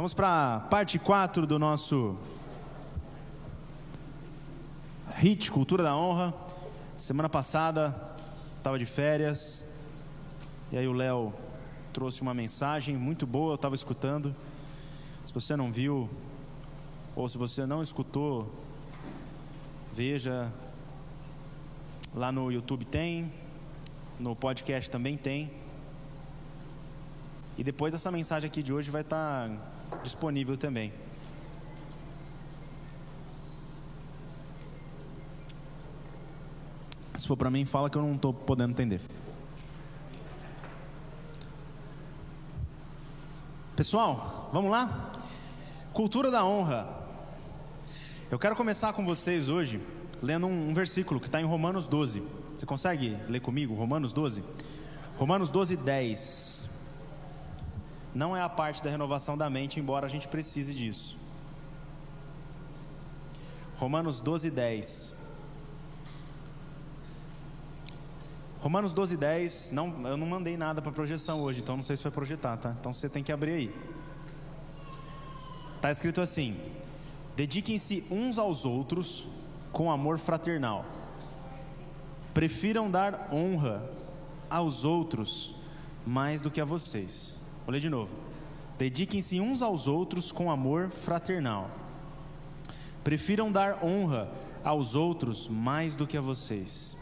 [0.00, 2.16] Vamos para parte 4 do nosso
[5.18, 6.32] HIT Cultura da Honra.
[6.96, 7.94] Semana passada
[8.56, 9.62] estava de férias
[10.72, 11.34] e aí o Léo
[11.92, 14.34] trouxe uma mensagem muito boa, eu estava escutando.
[15.22, 16.08] Se você não viu
[17.14, 18.50] ou se você não escutou,
[19.92, 20.50] veja
[22.14, 23.30] lá no YouTube tem,
[24.18, 25.52] no podcast também tem.
[27.58, 29.50] E depois essa mensagem aqui de hoje vai estar
[30.02, 30.92] disponível também.
[37.16, 39.00] Se for para mim, fala que eu não estou podendo entender.
[43.76, 45.12] Pessoal, vamos lá?
[45.92, 46.88] Cultura da honra.
[48.30, 49.80] Eu quero começar com vocês hoje
[50.22, 52.22] lendo um, um versículo que está em Romanos 12.
[52.56, 53.74] Você consegue ler comigo?
[53.74, 54.44] Romanos 12?
[55.18, 56.68] Romanos 12, 10.
[58.14, 61.16] Não é a parte da renovação da mente, embora a gente precise disso.
[63.78, 65.14] Romanos 12, 10.
[68.60, 69.70] Romanos 12, 10.
[69.70, 72.76] Não, eu não mandei nada para projeção hoje, então não sei se vai projetar, tá?
[72.78, 73.74] Então você tem que abrir aí.
[75.76, 76.60] Está escrito assim:
[77.34, 79.26] Dediquem-se uns aos outros
[79.72, 80.84] com amor fraternal.
[82.34, 83.82] Prefiram dar honra
[84.50, 85.56] aos outros
[86.06, 87.39] mais do que a vocês.
[87.64, 88.14] Vou ler de novo.
[88.78, 91.70] Dediquem-se uns aos outros com amor fraternal.
[93.04, 94.30] Prefiram dar honra
[94.64, 96.96] aos outros mais do que a vocês.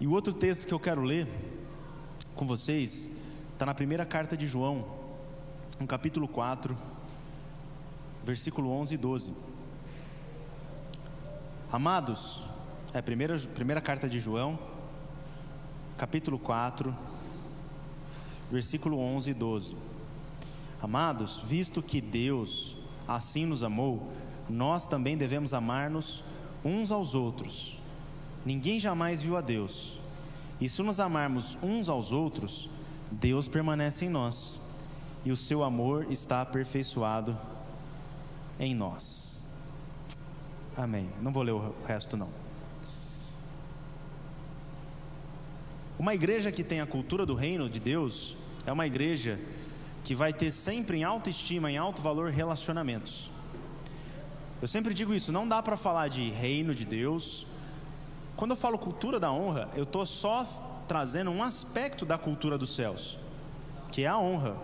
[0.00, 1.26] E o outro texto que eu quero ler
[2.34, 3.10] com vocês
[3.52, 4.84] está na primeira carta de João,
[5.80, 6.76] no capítulo 4,
[8.24, 9.36] versículo 11 e 12.
[11.72, 12.42] Amados,
[12.92, 14.58] é a primeira, primeira carta de João,
[15.96, 16.94] capítulo 4,
[18.50, 19.76] versículo 11 e 12.
[20.80, 24.10] Amados, visto que Deus assim nos amou,
[24.48, 26.22] nós também devemos amar-nos
[26.64, 27.78] uns aos outros.
[28.44, 29.98] Ninguém jamais viu a Deus.
[30.60, 32.70] E se nos amarmos uns aos outros,
[33.10, 34.60] Deus permanece em nós,
[35.24, 37.38] e o seu amor está aperfeiçoado
[38.58, 39.46] em nós.
[40.76, 41.08] Amém.
[41.20, 42.45] Não vou ler o resto não.
[45.98, 48.36] Uma igreja que tem a cultura do reino de Deus
[48.66, 49.38] é uma igreja
[50.04, 53.30] que vai ter sempre em autoestima, em alto valor relacionamentos.
[54.60, 57.46] Eu sempre digo isso, não dá para falar de reino de Deus
[58.36, 60.44] quando eu falo cultura da honra, eu estou só
[60.86, 63.18] trazendo um aspecto da cultura dos céus,
[63.90, 64.54] que é a honra.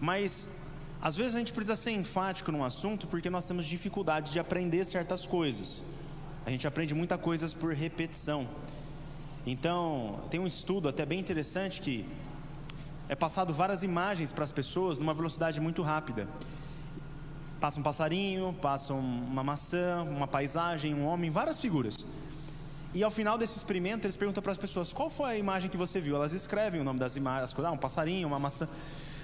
[0.00, 0.48] Mas
[1.00, 4.84] às vezes a gente precisa ser enfático num assunto porque nós temos dificuldade de aprender
[4.84, 5.82] certas coisas.
[6.46, 8.46] A gente aprende muitas coisas por repetição.
[9.46, 12.06] Então, tem um estudo até bem interessante que
[13.08, 16.28] é passado várias imagens para as pessoas numa velocidade muito rápida.
[17.60, 21.96] Passa um passarinho, passa uma maçã, uma paisagem, um homem, várias figuras.
[22.94, 25.76] E ao final desse experimento, eles perguntam para as pessoas: qual foi a imagem que
[25.76, 26.16] você viu?
[26.16, 28.68] Elas escrevem o nome das imagens, ah, um passarinho, uma maçã.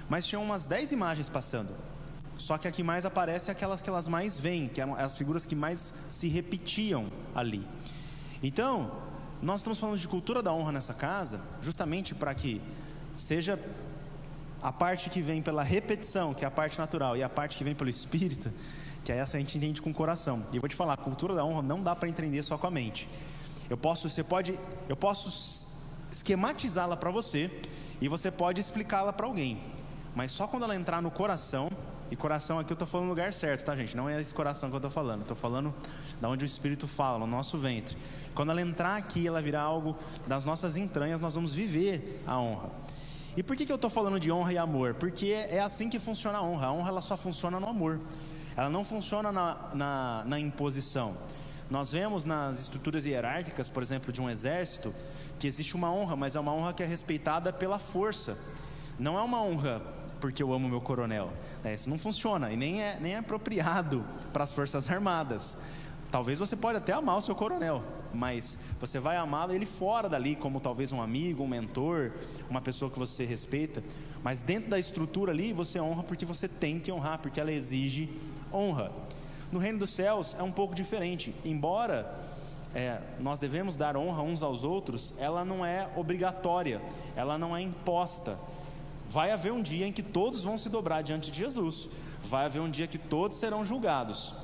[0.09, 1.75] Mas tinham umas 10 imagens passando.
[2.39, 5.17] Só que a que mais aparece é aquelas que elas mais veem, que eram as
[5.17, 7.67] figuras que mais se repetiam ali.
[8.43, 8.91] Então,
[9.41, 12.61] nós estamos falando de cultura da honra nessa casa, justamente para que
[13.15, 13.59] seja
[14.63, 17.63] a parte que vem pela repetição, que é a parte natural, e a parte que
[17.63, 18.53] vem pelo espírito,
[19.05, 20.45] que é essa a gente entende com o coração.
[20.53, 22.67] E eu vou te falar, a cultura da honra não dá para entender só com
[22.67, 23.09] a mente.
[23.71, 25.69] Eu posso, você pode, eu posso
[26.11, 27.51] esquematizá-la para você
[28.01, 29.61] e você pode explicá-la para alguém.
[30.15, 31.71] Mas só quando ela entrar no coração,
[32.11, 33.97] e coração aqui eu estou falando no lugar certo, tá gente?
[33.97, 35.23] Não é esse coração que eu estou falando.
[35.23, 35.75] Estou falando
[36.21, 37.97] da onde o Espírito fala, no nosso ventre.
[38.35, 39.97] Quando ela entrar aqui, ela virar algo
[40.27, 42.71] das nossas entranhas, nós vamos viver a honra.
[43.37, 44.95] E por que, que eu estou falando de honra e amor?
[44.95, 46.69] Porque é assim que funciona a honra.
[46.69, 48.01] A honra ela só funciona no amor.
[48.57, 51.15] Ela não funciona na, na, na imposição.
[51.71, 54.95] Nós vemos nas estruturas hierárquicas, por exemplo, de um exército,
[55.39, 58.39] que existe uma honra, mas é uma honra que é respeitada pela força.
[58.99, 59.83] Não é uma honra
[60.21, 61.31] porque eu amo meu coronel.
[61.65, 65.59] É, isso não funciona e nem é, nem é apropriado para as forças armadas.
[66.11, 67.83] Talvez você pode até amar o seu coronel,
[68.15, 72.13] mas você vai amá-lo ele fora dali, como talvez um amigo, um mentor,
[72.49, 73.83] uma pessoa que você respeita.
[74.23, 78.09] Mas dentro da estrutura ali, você honra porque você tem que honrar, porque ela exige
[78.53, 78.91] honra.
[79.53, 81.35] No reino dos céus é um pouco diferente.
[81.45, 82.19] Embora
[82.75, 86.81] é, nós devemos dar honra uns aos outros, ela não é obrigatória,
[87.17, 88.39] ela não é imposta.
[89.09, 91.89] Vai haver um dia em que todos vão se dobrar diante de Jesus.
[92.23, 94.35] Vai haver um dia que todos serão julgados.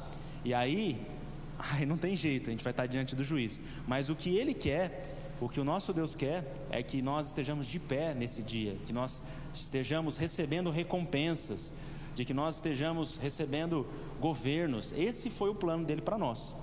[0.45, 1.07] E aí
[1.59, 3.63] Ai, não tem jeito, a gente vai estar diante do juiz.
[3.87, 5.03] Mas o que ele quer
[5.41, 8.93] O que o nosso Deus quer é que nós estejamos de pé nesse dia, que
[8.93, 9.23] nós
[9.53, 11.73] estejamos recebendo recompensas,
[12.15, 13.85] de que nós estejamos recebendo
[14.21, 14.95] governos.
[14.97, 16.55] Esse foi o plano dele para nós.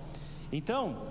[0.51, 1.03] Então,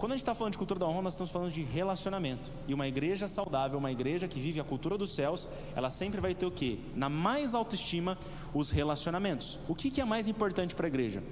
[0.00, 2.50] quando a gente está falando de cultura da honra, nós estamos falando de relacionamento.
[2.66, 6.34] E uma igreja saudável, uma igreja que vive a cultura dos céus, ela sempre vai
[6.34, 6.78] ter o quê?
[6.96, 8.16] Na mais autoestima,
[8.54, 9.58] os relacionamentos.
[9.68, 11.22] O que, que é mais importante para a igreja?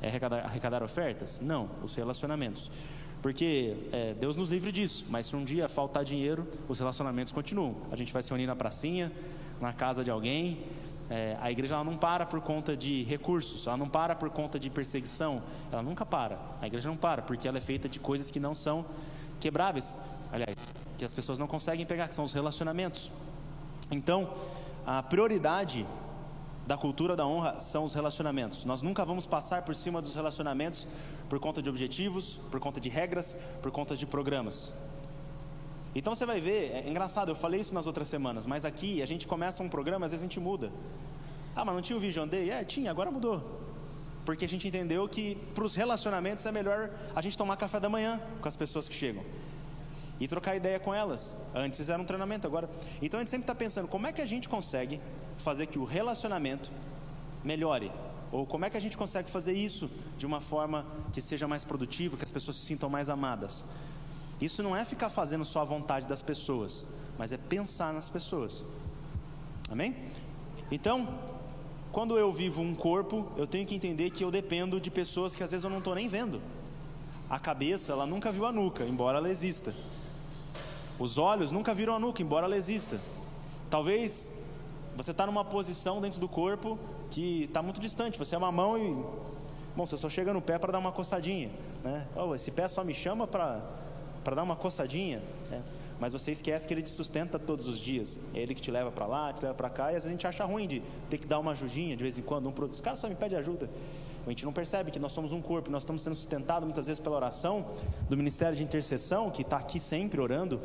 [0.00, 1.40] É arrecadar, arrecadar ofertas?
[1.40, 2.70] Não, os relacionamentos.
[3.20, 7.74] Porque é, Deus nos livre disso, mas se um dia faltar dinheiro, os relacionamentos continuam.
[7.90, 9.10] A gente vai se unir na pracinha,
[9.60, 10.62] na casa de alguém.
[11.14, 14.58] É, a igreja ela não para por conta de recursos, ela não para por conta
[14.58, 16.38] de perseguição, ela nunca para.
[16.58, 18.82] A igreja não para, porque ela é feita de coisas que não são
[19.38, 19.98] quebráveis,
[20.32, 20.66] aliás,
[20.96, 23.12] que as pessoas não conseguem pegar, que são os relacionamentos.
[23.90, 24.32] Então,
[24.86, 25.86] a prioridade
[26.66, 28.64] da cultura da honra são os relacionamentos.
[28.64, 30.86] Nós nunca vamos passar por cima dos relacionamentos
[31.28, 34.72] por conta de objetivos, por conta de regras, por conta de programas.
[35.94, 39.06] Então você vai ver, é engraçado, eu falei isso nas outras semanas, mas aqui a
[39.06, 40.72] gente começa um programa, às vezes a gente muda.
[41.54, 42.50] Ah, mas não tinha o Vision Day?
[42.50, 43.60] É, tinha, agora mudou.
[44.24, 47.88] Porque a gente entendeu que para os relacionamentos é melhor a gente tomar café da
[47.88, 49.22] manhã com as pessoas que chegam
[50.18, 51.36] e trocar ideia com elas.
[51.54, 52.70] Antes era um treinamento, agora.
[53.02, 55.00] Então a gente sempre está pensando como é que a gente consegue
[55.38, 56.70] fazer que o relacionamento
[57.42, 57.90] melhore.
[58.30, 61.64] Ou como é que a gente consegue fazer isso de uma forma que seja mais
[61.64, 63.64] produtiva, que as pessoas se sintam mais amadas.
[64.42, 66.84] Isso não é ficar fazendo só a vontade das pessoas,
[67.16, 68.64] mas é pensar nas pessoas.
[69.70, 69.94] Amém?
[70.68, 71.06] Então,
[71.92, 75.44] quando eu vivo um corpo, eu tenho que entender que eu dependo de pessoas que
[75.44, 76.42] às vezes eu não estou nem vendo.
[77.30, 79.72] A cabeça, ela nunca viu a nuca, embora ela exista.
[80.98, 83.00] Os olhos nunca viram a nuca, embora ela exista.
[83.70, 84.36] Talvez
[84.96, 86.76] você está numa posição dentro do corpo
[87.12, 88.18] que está muito distante.
[88.18, 88.92] Você é uma mão e.
[89.76, 91.50] Bom, você só chega no pé para dar uma coçadinha.
[91.84, 92.08] Né?
[92.16, 93.81] Oh, esse pé só me chama para
[94.30, 95.22] dar uma coçadinha.
[95.50, 95.62] Né?
[95.98, 98.18] Mas você esquece que ele te sustenta todos os dias.
[98.34, 99.84] É ele que te leva para lá, te leva para cá.
[99.84, 102.18] E às vezes a gente acha ruim de ter que dar uma ajudinha de vez
[102.18, 102.48] em quando.
[102.48, 102.66] Um pro...
[102.66, 103.70] Esse cara só me pede ajuda.
[104.26, 107.00] A gente não percebe que nós somos um corpo, nós estamos sendo sustentados muitas vezes
[107.00, 107.66] pela oração
[108.08, 110.60] do ministério de intercessão, que está aqui sempre orando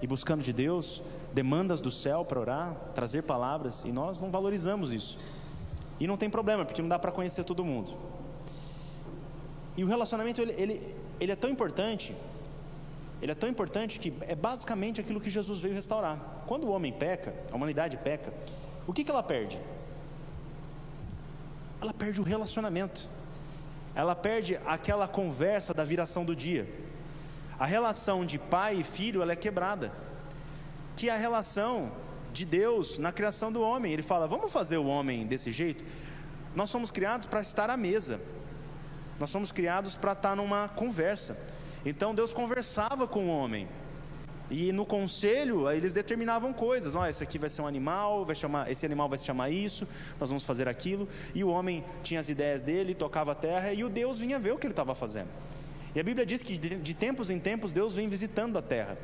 [0.00, 1.02] e buscando de Deus
[1.32, 5.18] demandas do céu para orar, trazer palavras, e nós não valorizamos isso.
[5.98, 7.92] E não tem problema, porque não dá para conhecer todo mundo.
[9.76, 12.14] E o relacionamento ele, ele, ele é tão importante,
[13.24, 16.44] ele é tão importante que é basicamente aquilo que Jesus veio restaurar.
[16.46, 18.30] Quando o homem peca, a humanidade peca,
[18.86, 19.58] o que, que ela perde?
[21.80, 23.08] Ela perde o relacionamento.
[23.94, 26.68] Ela perde aquela conversa da viração do dia.
[27.58, 29.90] A relação de pai e filho ela é quebrada.
[30.94, 31.92] Que a relação
[32.30, 33.90] de Deus na criação do homem.
[33.90, 35.82] Ele fala: vamos fazer o homem desse jeito?
[36.54, 38.20] Nós somos criados para estar à mesa.
[39.18, 41.53] Nós somos criados para estar numa conversa.
[41.84, 43.68] Então Deus conversava com o homem.
[44.50, 46.94] E no conselho, eles determinavam coisas.
[46.94, 49.88] Olha, esse aqui vai ser um animal, vai chamar, esse animal vai se chamar isso,
[50.20, 51.08] nós vamos fazer aquilo.
[51.34, 54.52] E o homem tinha as ideias dele, tocava a terra, e o Deus vinha ver
[54.52, 55.28] o que ele estava fazendo.
[55.94, 58.98] E a Bíblia diz que de, tempos em tempos Deus vem visitando a terra.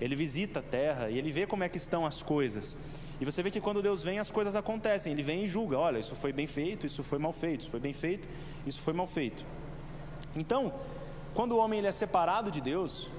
[0.00, 2.76] Ele visita a terra e ele vê como é que estão as coisas.
[3.20, 5.12] E você vê que quando Deus vem, as coisas acontecem.
[5.12, 7.80] Ele vem e julga: olha, isso foi bem feito, isso foi mal feito, isso foi
[7.80, 8.28] bem feito,
[8.66, 9.44] isso foi mal feito.
[10.36, 10.72] Então,
[11.36, 13.10] quando o homem ele é separado de Deus,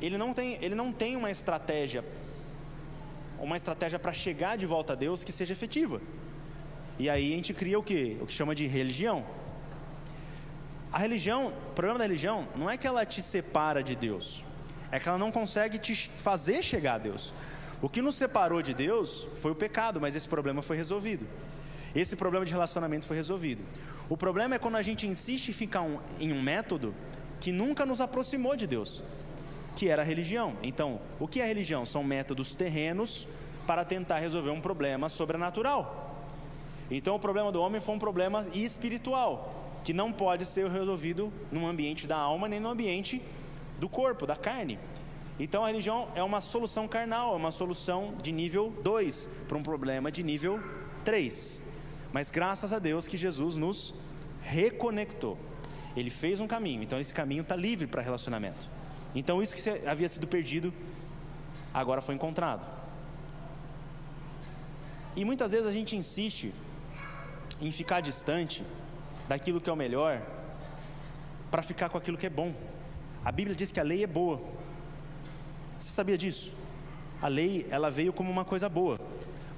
[0.00, 2.02] ele não tem, ele não tem uma estratégia,
[3.38, 6.00] uma estratégia para chegar de volta a Deus que seja efetiva.
[6.98, 8.16] E aí a gente cria o que?
[8.22, 9.26] O que chama de religião.
[10.90, 14.42] A religião, o problema da religião não é que ela te separa de Deus,
[14.90, 17.34] é que ela não consegue te fazer chegar a Deus.
[17.82, 21.26] O que nos separou de Deus foi o pecado, mas esse problema foi resolvido.
[21.94, 23.62] Esse problema de relacionamento foi resolvido.
[24.08, 26.94] O problema é quando a gente insiste em ficar um, em um método
[27.40, 29.02] que nunca nos aproximou de Deus,
[29.74, 30.56] que era a religião.
[30.62, 31.86] Então, o que é religião?
[31.86, 33.26] São métodos terrenos
[33.66, 36.26] para tentar resolver um problema sobrenatural.
[36.90, 41.66] Então, o problema do homem foi um problema espiritual que não pode ser resolvido no
[41.66, 43.20] ambiente da alma nem no ambiente
[43.78, 44.78] do corpo, da carne.
[45.38, 49.62] Então a religião é uma solução carnal, é uma solução de nível 2 para um
[49.62, 50.62] problema de nível
[51.04, 51.60] 3.
[52.12, 53.94] Mas graças a Deus que Jesus nos
[54.42, 55.38] reconectou.
[55.96, 58.68] Ele fez um caminho, então esse caminho está livre para relacionamento.
[59.14, 60.72] Então isso que havia sido perdido,
[61.72, 62.66] agora foi encontrado.
[65.14, 66.52] E muitas vezes a gente insiste
[67.60, 68.64] em ficar distante
[69.28, 70.22] daquilo que é o melhor
[71.50, 72.54] para ficar com aquilo que é bom.
[73.24, 74.40] A Bíblia diz que a lei é boa.
[75.78, 76.52] Você sabia disso?
[77.20, 78.98] A lei, ela veio como uma coisa boa,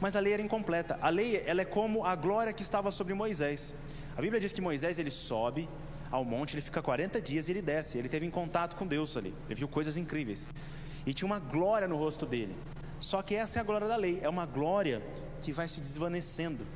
[0.05, 0.99] mas a lei era incompleta.
[1.01, 3.75] A lei, ela é como a glória que estava sobre Moisés.
[4.15, 5.67] A Bíblia diz que Moisés ele sobe
[6.11, 7.97] ao monte, ele fica 40 dias e ele desce.
[7.97, 10.47] Ele teve em contato com Deus ali, ele viu coisas incríveis.
[11.07, 12.55] E tinha uma glória no rosto dele.
[13.01, 15.03] Só que essa é a glória da lei, é uma glória
[15.41, 16.67] que vai se desvanecendo.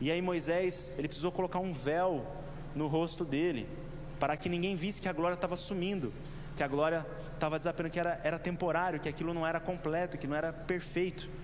[0.00, 2.26] E aí Moisés, ele precisou colocar um véu
[2.74, 3.68] no rosto dele,
[4.18, 6.12] para que ninguém visse que a glória estava sumindo,
[6.56, 10.26] que a glória estava desaparecendo, que era, era temporário, que aquilo não era completo, que
[10.26, 11.37] não era perfeito.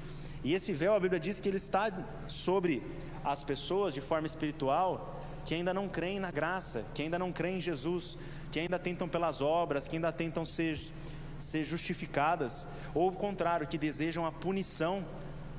[0.45, 1.91] E esse véu, a Bíblia diz que ele está
[2.27, 2.83] sobre
[3.25, 7.57] as pessoas de forma espiritual que ainda não creem na graça, que ainda não creem
[7.57, 8.17] em Jesus,
[8.51, 10.79] que ainda tentam pelas obras, que ainda tentam ser,
[11.39, 15.05] ser justificadas, ou o contrário, que desejam a punição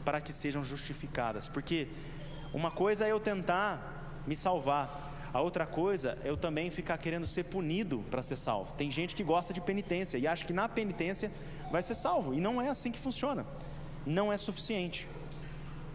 [0.04, 1.88] para que sejam justificadas, porque
[2.54, 7.28] uma coisa é eu tentar me salvar, a outra coisa é eu também ficar querendo
[7.28, 8.74] ser punido para ser salvo.
[8.76, 11.32] Tem gente que gosta de penitência e acha que na penitência
[11.72, 13.46] vai ser salvo, e não é assim que funciona,
[14.06, 15.08] não é suficiente.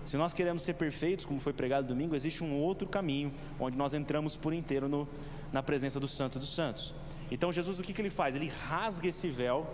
[0.04, 3.92] Se nós queremos ser perfeitos, como foi pregado domingo, existe um outro caminho onde nós
[3.92, 5.08] entramos por inteiro no,
[5.52, 6.94] na presença do Santo dos Santos.
[7.30, 8.34] Então Jesus o que, que ele faz?
[8.34, 9.66] Ele rasga esse véu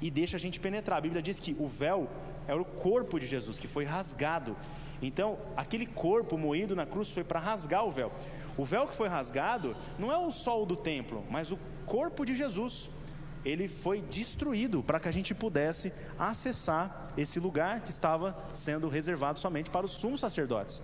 [0.00, 0.98] e deixa a gente penetrar.
[0.98, 2.08] A Bíblia diz que o véu
[2.46, 4.56] é o corpo de Jesus que foi rasgado.
[5.02, 8.12] Então, aquele corpo moído na cruz foi para rasgar o véu.
[8.56, 12.36] O véu que foi rasgado não é o sol do templo, mas o corpo de
[12.36, 12.90] Jesus.
[13.44, 19.38] Ele foi destruído para que a gente pudesse acessar esse lugar que estava sendo reservado
[19.38, 20.82] somente para os sumos sacerdotes.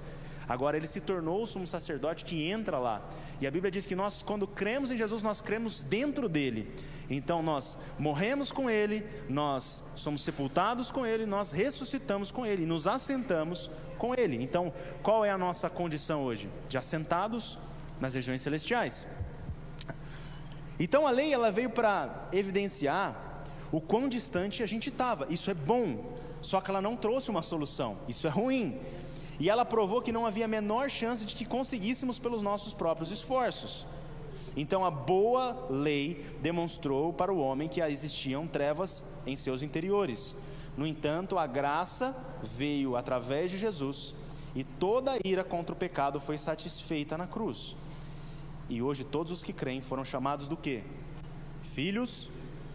[0.50, 3.08] Agora ele se tornou o sumo sacerdote que entra lá.
[3.40, 6.74] E a Bíblia diz que nós, quando cremos em Jesus, nós cremos dentro dele.
[7.08, 12.88] Então nós morremos com ele, nós somos sepultados com ele, nós ressuscitamos com ele, nos
[12.88, 14.42] assentamos com ele.
[14.42, 14.72] Então,
[15.04, 16.50] qual é a nossa condição hoje?
[16.68, 17.56] De assentados
[18.00, 19.06] nas regiões celestiais.
[20.82, 25.26] Então a lei ela veio para evidenciar o quão distante a gente estava.
[25.28, 26.02] Isso é bom,
[26.40, 27.98] só que ela não trouxe uma solução.
[28.08, 28.80] Isso é ruim.
[29.38, 33.10] E ela provou que não havia a menor chance de que conseguíssemos pelos nossos próprios
[33.10, 33.86] esforços.
[34.56, 40.34] Então a boa lei demonstrou para o homem que existiam trevas em seus interiores.
[40.78, 44.14] No entanto, a graça veio através de Jesus
[44.54, 47.76] e toda a ira contra o pecado foi satisfeita na cruz.
[48.70, 50.82] E hoje todos os que creem foram chamados do quê?
[51.62, 52.30] Filhos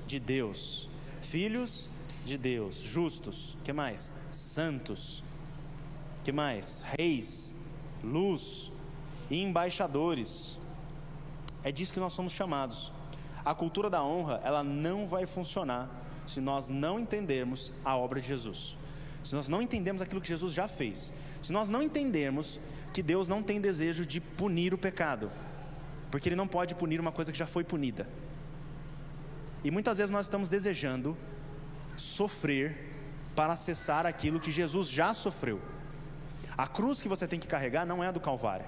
[0.05, 0.87] de Deus.
[1.21, 1.89] Filhos
[2.23, 3.57] de Deus, justos.
[3.63, 4.11] Que mais?
[4.29, 5.23] Santos
[6.25, 6.83] que mais?
[6.97, 7.53] Reis,
[8.03, 8.71] luz
[9.29, 10.57] e embaixadores.
[11.63, 12.91] É disso que nós somos chamados.
[13.45, 15.87] A cultura da honra, ela não vai funcionar
[16.25, 18.75] se nós não entendermos a obra de Jesus.
[19.23, 21.13] Se nós não entendemos aquilo que Jesus já fez.
[21.43, 22.59] Se nós não entendermos
[22.91, 25.31] que Deus não tem desejo de punir o pecado.
[26.11, 28.07] Porque ele não pode punir uma coisa que já foi punida.
[29.63, 31.17] E muitas vezes nós estamos desejando
[31.97, 32.95] sofrer
[33.35, 35.61] para acessar aquilo que Jesus já sofreu.
[36.57, 38.65] A cruz que você tem que carregar não é a do Calvário.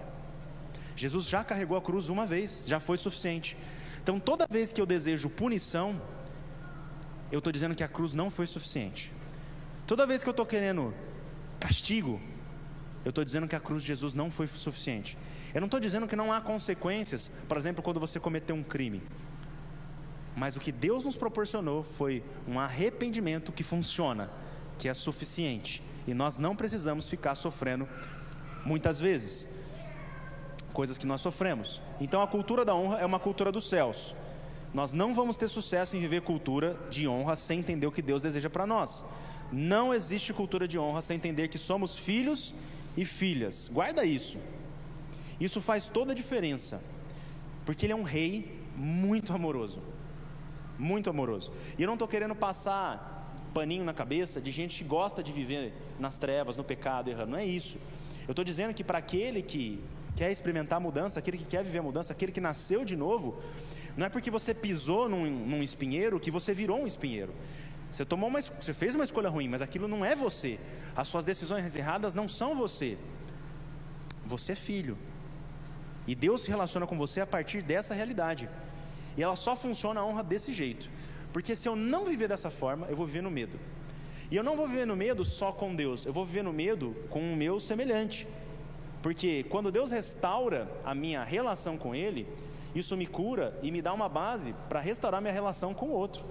[0.96, 3.56] Jesus já carregou a cruz uma vez, já foi suficiente.
[4.02, 6.02] Então, toda vez que eu desejo punição,
[7.32, 9.12] eu estou dizendo que a cruz não foi suficiente.
[9.86, 10.94] Toda vez que eu estou querendo
[11.60, 12.20] castigo,
[13.06, 15.18] eu estou dizendo que a cruz de Jesus não foi suficiente.
[15.54, 19.02] Eu não estou dizendo que não há consequências, por exemplo, quando você cometeu um crime.
[20.36, 24.30] Mas o que Deus nos proporcionou foi um arrependimento que funciona,
[24.78, 25.82] que é suficiente.
[26.06, 27.88] E nós não precisamos ficar sofrendo
[28.64, 29.48] muitas vezes
[30.74, 31.82] coisas que nós sofremos.
[32.00, 34.16] Então a cultura da honra é uma cultura dos céus.
[34.72, 38.22] Nós não vamos ter sucesso em viver cultura de honra sem entender o que Deus
[38.22, 39.04] deseja para nós.
[39.52, 42.54] Não existe cultura de honra sem entender que somos filhos
[42.96, 43.68] e filhas.
[43.74, 44.38] Guarda isso.
[45.40, 46.82] Isso faz toda a diferença.
[47.66, 49.82] Porque ele é um rei muito amoroso.
[50.78, 51.52] Muito amoroso.
[51.78, 53.16] E eu não estou querendo passar
[53.54, 57.32] paninho na cabeça de gente que gosta de viver nas trevas, no pecado, errando.
[57.32, 57.78] Não é isso.
[58.28, 59.84] Eu estou dizendo que para aquele que
[60.16, 63.42] quer experimentar mudança, aquele que quer viver mudança, aquele que nasceu de novo,
[63.96, 67.34] não é porque você pisou num, num espinheiro que você virou um espinheiro.
[67.92, 70.60] Você tomou uma, você fez uma escolha ruim, mas aquilo não é você.
[70.96, 72.98] As suas decisões erradas não são você.
[74.26, 74.98] Você é filho.
[76.08, 78.50] E Deus se relaciona com você a partir dessa realidade.
[79.18, 80.90] E ela só funciona a honra desse jeito.
[81.34, 83.60] Porque se eu não viver dessa forma, eu vou viver no medo.
[84.32, 86.96] E eu não vou viver no medo só com Deus, eu vou viver no medo
[87.10, 88.28] com o meu semelhante.
[89.02, 92.28] Porque quando Deus restaura a minha relação com Ele,
[92.76, 96.26] isso me cura e me dá uma base para restaurar minha relação com o outro.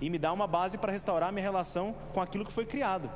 [0.00, 3.10] E me dá uma base para restaurar minha relação com aquilo que foi criado.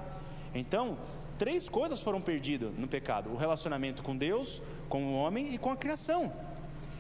[0.55, 0.99] Então,
[1.39, 5.71] três coisas foram perdidas no pecado: o relacionamento com Deus, com o homem e com
[5.71, 6.33] a criação.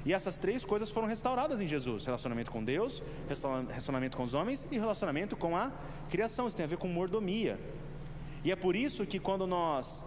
[0.04, 3.02] E essas três coisas foram restauradas em Jesus: relacionamento com Deus,
[3.68, 5.72] relacionamento com os homens e relacionamento com a
[6.10, 6.46] criação.
[6.46, 7.58] Isso tem a ver com mordomia.
[8.44, 10.04] E é por isso que quando nós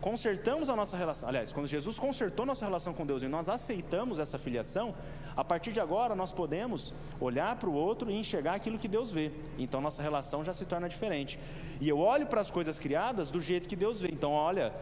[0.00, 4.18] consertamos a nossa relação, aliás, quando Jesus consertou nossa relação com Deus e nós aceitamos
[4.18, 4.94] essa filiação,
[5.36, 9.10] a partir de agora nós podemos olhar para o outro e enxergar aquilo que Deus
[9.10, 9.32] vê.
[9.58, 11.38] Então nossa relação já se torna diferente.
[11.80, 14.08] E eu olho para as coisas criadas do jeito que Deus vê.
[14.08, 14.72] Então, olha,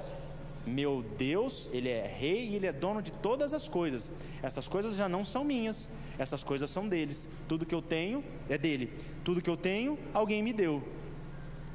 [0.67, 4.11] meu Deus, Ele é rei e Ele é dono de todas as coisas.
[4.43, 7.29] Essas coisas já não são minhas, essas coisas são deles.
[7.49, 8.93] Tudo que eu tenho é dele.
[9.25, 10.83] Tudo que eu tenho, alguém me deu.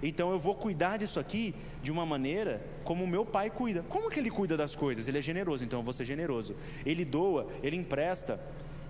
[0.01, 3.83] Então eu vou cuidar disso aqui de uma maneira como o meu pai cuida.
[3.89, 5.07] Como que ele cuida das coisas?
[5.07, 6.55] Ele é generoso, então eu vou ser generoso.
[6.85, 8.39] Ele doa, ele empresta,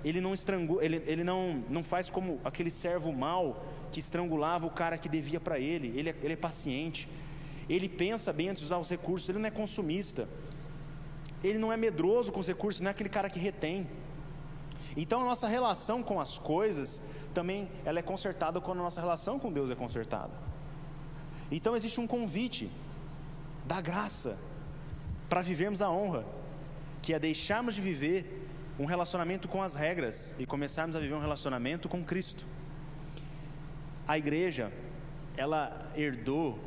[0.03, 4.69] ele não estrangula, ele, ele não, não faz como aquele servo mau que estrangulava o
[4.69, 5.97] cara que devia para ele.
[5.97, 7.09] Ele é, ele é paciente.
[7.69, 10.27] Ele pensa bem antes de usar os recursos, ele não é consumista.
[11.43, 13.87] Ele não é medroso com os recursos, não é aquele cara que retém.
[14.95, 17.01] Então a nossa relação com as coisas
[17.33, 20.33] também ela é consertada quando a nossa relação com Deus é consertada.
[21.51, 22.69] Então existe um convite
[23.65, 24.37] da graça
[25.29, 26.25] para vivermos a honra,
[27.01, 28.37] que é deixarmos de viver
[28.79, 32.46] um relacionamento com as regras e começarmos a viver um relacionamento com Cristo.
[34.07, 34.72] A igreja,
[35.36, 36.60] ela herdou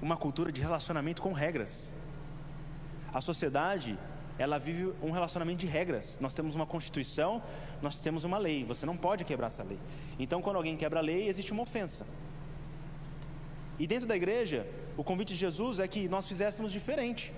[0.00, 1.92] uma cultura de relacionamento com regras.
[3.12, 3.98] A sociedade,
[4.38, 6.18] ela vive um relacionamento de regras.
[6.20, 7.42] Nós temos uma constituição,
[7.82, 8.64] nós temos uma lei.
[8.64, 9.78] Você não pode quebrar essa lei.
[10.18, 12.06] Então, quando alguém quebra a lei, existe uma ofensa.
[13.78, 17.32] E dentro da igreja, o convite de Jesus é que nós fizéssemos diferente.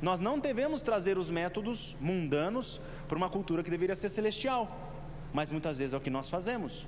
[0.00, 4.92] Nós não devemos trazer os métodos mundanos para uma cultura que deveria ser celestial,
[5.32, 6.86] mas muitas vezes é o que nós fazemos.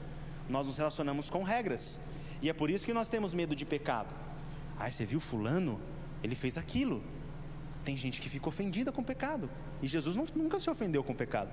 [0.49, 1.99] Nós nos relacionamos com regras,
[2.41, 4.15] e é por isso que nós temos medo de pecado.
[4.79, 5.81] Ah, você viu Fulano?
[6.23, 7.03] Ele fez aquilo.
[7.85, 9.51] Tem gente que fica ofendida com o pecado,
[9.83, 11.51] e Jesus não, nunca se ofendeu com o pecado.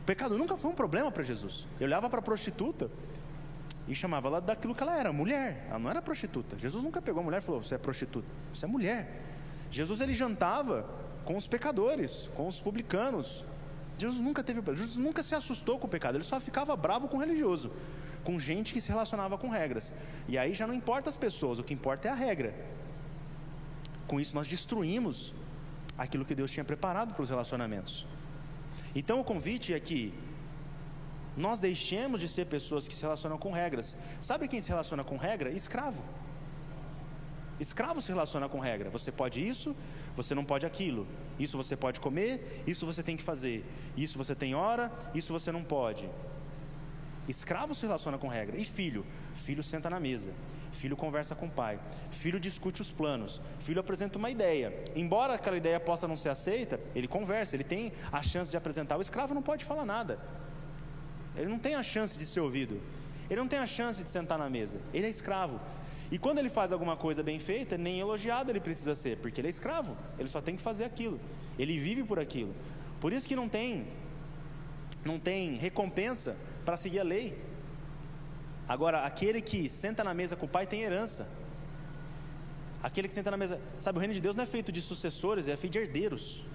[0.00, 1.66] O pecado nunca foi um problema para Jesus.
[1.78, 2.90] Eu olhava para a prostituta,
[3.86, 5.66] e chamava ela daquilo que ela era, mulher.
[5.68, 6.58] Ela não era prostituta.
[6.58, 9.33] Jesus nunca pegou a mulher e falou: Você é prostituta, você é mulher.
[9.74, 10.88] Jesus ele jantava
[11.24, 13.44] com os pecadores, com os publicanos.
[13.98, 17.16] Jesus nunca teve, Jesus nunca se assustou com o pecado, ele só ficava bravo com
[17.16, 17.72] o religioso,
[18.22, 19.92] com gente que se relacionava com regras.
[20.28, 22.54] E aí já não importa as pessoas, o que importa é a regra.
[24.06, 25.34] Com isso nós destruímos
[25.98, 28.06] aquilo que Deus tinha preparado para os relacionamentos.
[28.94, 30.14] Então o convite é que
[31.36, 33.96] nós deixemos de ser pessoas que se relacionam com regras.
[34.20, 35.50] Sabe quem se relaciona com regra?
[35.50, 36.04] Escravo.
[37.60, 38.90] Escravo se relaciona com regra.
[38.90, 39.74] Você pode isso,
[40.16, 41.06] você não pode aquilo.
[41.38, 43.64] Isso você pode comer, isso você tem que fazer.
[43.96, 46.08] Isso você tem hora, isso você não pode.
[47.28, 48.56] Escravo se relaciona com regra.
[48.56, 49.06] E filho?
[49.34, 50.32] Filho senta na mesa.
[50.72, 51.78] Filho conversa com o pai.
[52.10, 53.40] Filho discute os planos.
[53.60, 54.74] Filho apresenta uma ideia.
[54.94, 58.96] Embora aquela ideia possa não ser aceita, ele conversa, ele tem a chance de apresentar.
[58.96, 60.18] O escravo não pode falar nada.
[61.36, 62.80] Ele não tem a chance de ser ouvido.
[63.30, 64.80] Ele não tem a chance de sentar na mesa.
[64.92, 65.60] Ele é escravo.
[66.14, 69.48] E quando ele faz alguma coisa bem feita, nem elogiado ele precisa ser, porque ele
[69.48, 69.96] é escravo.
[70.16, 71.18] Ele só tem que fazer aquilo.
[71.58, 72.54] Ele vive por aquilo.
[73.00, 73.88] Por isso que não tem
[75.04, 77.36] não tem recompensa para seguir a lei.
[78.68, 81.28] Agora, aquele que senta na mesa com o pai tem herança.
[82.80, 85.48] Aquele que senta na mesa, sabe, o reino de Deus não é feito de sucessores,
[85.48, 86.46] é feito de herdeiros.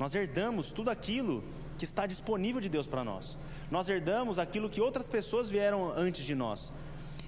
[0.00, 1.44] Nós herdamos tudo aquilo
[1.76, 3.36] que está disponível de Deus para nós.
[3.70, 6.72] Nós herdamos aquilo que outras pessoas vieram antes de nós.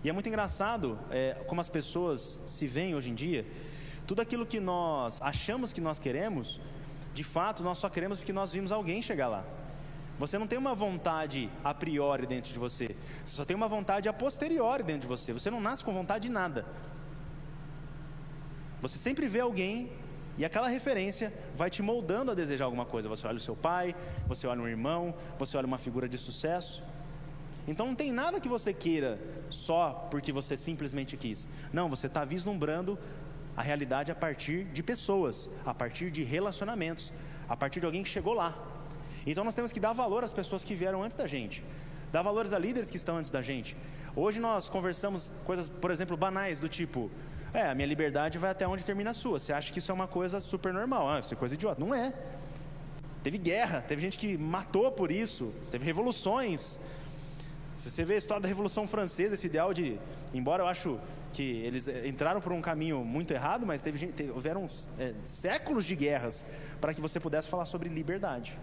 [0.05, 3.47] E é muito engraçado é, como as pessoas se veem hoje em dia.
[4.07, 6.61] Tudo aquilo que nós achamos que nós queremos,
[7.15, 9.43] de fato, nós só queremos porque nós vimos alguém chegar lá.
[10.19, 14.07] Você não tem uma vontade a priori dentro de você, você só tem uma vontade
[14.07, 15.33] a posteriori dentro de você.
[15.33, 16.67] Você não nasce com vontade de nada.
[18.83, 19.91] Você sempre vê alguém
[20.37, 23.09] e aquela referência vai te moldando a desejar alguma coisa.
[23.09, 26.85] Você olha o seu pai, você olha um irmão, você olha uma figura de sucesso.
[27.67, 31.49] Então não tem nada que você queira só porque você simplesmente quis.
[31.73, 32.99] Não, você está vislumbrando
[33.57, 37.13] a realidade a partir de pessoas, a partir de relacionamentos,
[37.49, 38.57] a partir de alguém que chegou lá.
[39.27, 41.65] Então nós temos que dar valor às pessoas que vieram antes da gente,
[42.13, 43.77] dar valores a líderes que estão antes da gente.
[44.15, 47.11] Hoje nós conversamos coisas, por exemplo, banais do tipo:
[47.53, 49.39] é, a minha liberdade vai até onde termina a sua.
[49.39, 51.09] Você acha que isso é uma coisa super normal?
[51.09, 51.81] Ah, isso é coisa idiota.
[51.81, 52.13] Não é.
[53.23, 56.79] Teve guerra, teve gente que matou por isso, teve revoluções.
[57.77, 59.99] Se você vê a história da Revolução Francesa, esse ideal de.
[60.33, 60.99] Embora eu acho
[61.33, 64.67] que eles eh, entraram por um caminho muito errado, mas teve, teve houveram
[64.99, 66.47] é, séculos de guerras
[66.81, 68.59] para que você pudesse falar sobre liberdade.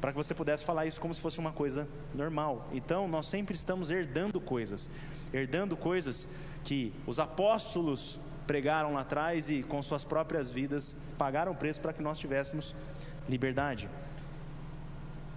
[0.00, 2.68] Para que você pudesse falar isso como se fosse uma coisa normal.
[2.72, 4.88] Então, nós sempre estamos herdando coisas
[5.32, 6.26] herdando coisas
[6.64, 11.92] que os apóstolos pregaram lá atrás e com suas próprias vidas pagaram o preço para
[11.92, 12.74] que nós tivéssemos
[13.28, 13.88] liberdade.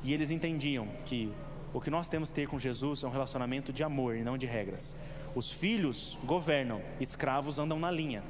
[0.03, 1.31] E eles entendiam que
[1.73, 4.37] o que nós temos que ter com Jesus é um relacionamento de amor e não
[4.37, 4.95] de regras.
[5.33, 8.23] Os filhos governam, escravos andam na linha.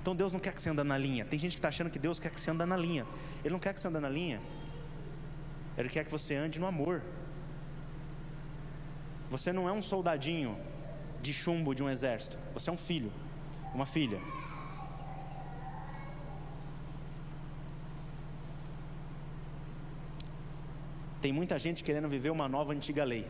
[0.00, 1.24] Então Deus não quer que você ande na linha.
[1.24, 3.06] Tem gente que está achando que Deus quer que você ande na linha.
[3.44, 4.40] Ele não quer que você ande na linha.
[5.76, 7.02] Ele quer que você ande no amor.
[9.30, 10.56] Você não é um soldadinho
[11.20, 12.38] de chumbo de um exército.
[12.54, 13.12] Você é um filho,
[13.74, 14.18] uma filha.
[21.20, 23.26] Tem muita gente querendo viver uma nova antiga lei.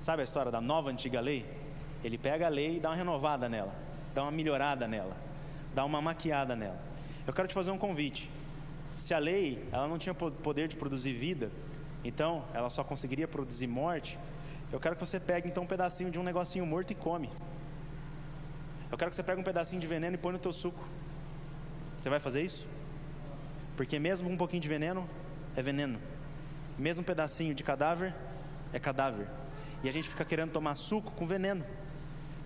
[0.00, 1.46] Sabe a história da nova antiga lei?
[2.04, 3.74] Ele pega a lei e dá uma renovada nela,
[4.14, 5.16] dá uma melhorada nela,
[5.74, 6.80] dá uma maquiada nela.
[7.26, 8.30] Eu quero te fazer um convite.
[8.96, 11.50] Se a lei ela não tinha poder de produzir vida,
[12.04, 14.18] então ela só conseguiria produzir morte.
[14.70, 17.30] Eu quero que você pegue então um pedacinho de um negocinho morto e come.
[18.90, 20.82] Eu quero que você pegue um pedacinho de veneno e põe no teu suco.
[21.98, 22.66] Você vai fazer isso?
[23.76, 25.08] Porque mesmo um pouquinho de veneno
[25.58, 25.98] é veneno.
[26.78, 28.14] Mesmo um pedacinho de cadáver
[28.72, 29.26] é cadáver.
[29.82, 31.64] E a gente fica querendo tomar suco com veneno,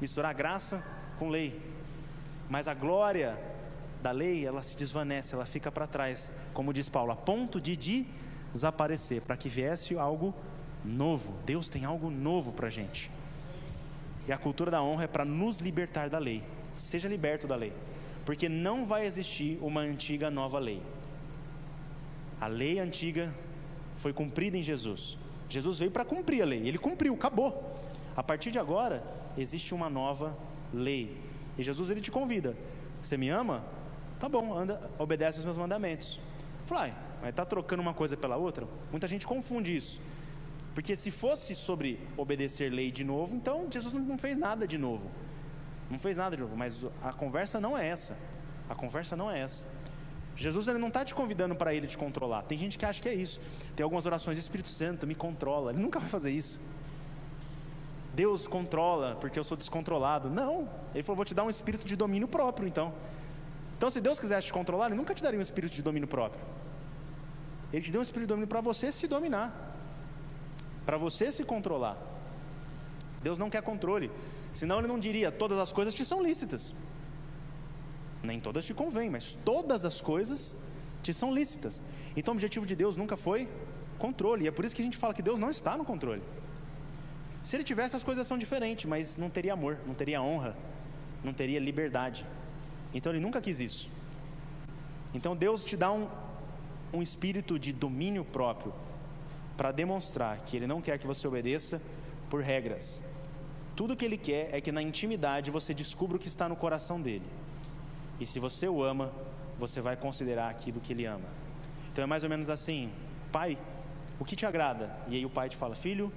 [0.01, 0.83] misturar graça
[1.19, 1.61] com lei.
[2.49, 3.39] Mas a glória
[4.03, 7.77] da lei, ela se desvanece, ela fica para trás, como diz Paulo, a ponto de
[8.51, 10.35] desaparecer, para que viesse algo
[10.83, 11.35] novo.
[11.45, 13.11] Deus tem algo novo para a gente.
[14.27, 16.43] E a cultura da honra é para nos libertar da lei.
[16.77, 17.75] Seja liberto da lei,
[18.25, 20.83] porque não vai existir uma antiga nova lei.
[22.43, 23.33] A lei antiga
[23.97, 25.17] foi cumprida em Jesus.
[25.49, 27.73] Jesus veio para cumprir a lei, ele cumpriu, acabou.
[28.17, 29.01] A partir de agora,
[29.39, 30.37] existe uma nova
[30.75, 31.17] lei.
[31.57, 32.57] E Jesus ele te convida.
[33.01, 33.65] Você me ama?
[34.19, 36.19] Tá bom, anda, obedece os meus mandamentos.
[36.67, 38.67] Fala, mas está trocando uma coisa pela outra?
[38.91, 40.01] Muita gente confunde isso.
[40.75, 45.09] Porque se fosse sobre obedecer lei de novo, então Jesus não fez nada de novo.
[45.89, 48.19] Não fez nada de novo, mas a conversa não é essa.
[48.69, 49.65] A conversa não é essa.
[50.37, 52.43] Jesus ele não está te convidando para ele te controlar.
[52.43, 53.41] Tem gente que acha que é isso.
[53.77, 55.73] Tem algumas orações, Espírito Santo, me controla.
[55.73, 56.59] Ele nunca vai fazer isso.
[58.15, 60.29] Deus controla porque eu sou descontrolado.
[60.31, 60.69] Não.
[60.95, 62.93] Ele falou, vou te dar um espírito de domínio próprio, então.
[63.77, 66.41] Então, se Deus quisesse te controlar, Ele nunca te daria um espírito de domínio próprio.
[67.73, 69.77] Ele te deu um espírito de domínio para você se dominar,
[70.85, 71.97] para você se controlar.
[73.23, 74.11] Deus não quer controle,
[74.53, 76.75] senão Ele não diria: todas as coisas te são lícitas.
[78.23, 80.57] Nem todas te convêm, mas todas as coisas
[81.03, 81.83] te são lícitas.
[82.17, 83.49] Então o objetivo de Deus nunca foi
[83.99, 84.45] controle.
[84.45, 86.23] E é por isso que a gente fala que Deus não está no controle.
[87.43, 90.57] Se ele tivesse, as coisas são diferentes, mas não teria amor, não teria honra,
[91.25, 92.25] não teria liberdade.
[92.95, 93.91] Então ele nunca quis isso.
[95.13, 96.09] Então Deus te dá um,
[96.93, 98.73] um espírito de domínio próprio
[99.57, 101.83] para demonstrar que ele não quer que você obedeça
[102.31, 103.03] por regras.
[103.75, 107.01] Tudo que ele quer é que na intimidade você descubra o que está no coração
[107.01, 107.27] dele.
[108.21, 109.13] E se você o ama,
[109.59, 111.29] você vai considerar aquilo que ele ama.
[111.91, 112.91] Então é mais ou menos assim:
[113.31, 113.59] Pai,
[114.19, 114.95] o que te agrada?
[115.09, 116.13] E aí o pai te fala: Filho,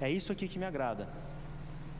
[0.00, 1.08] é isso aqui que me agrada.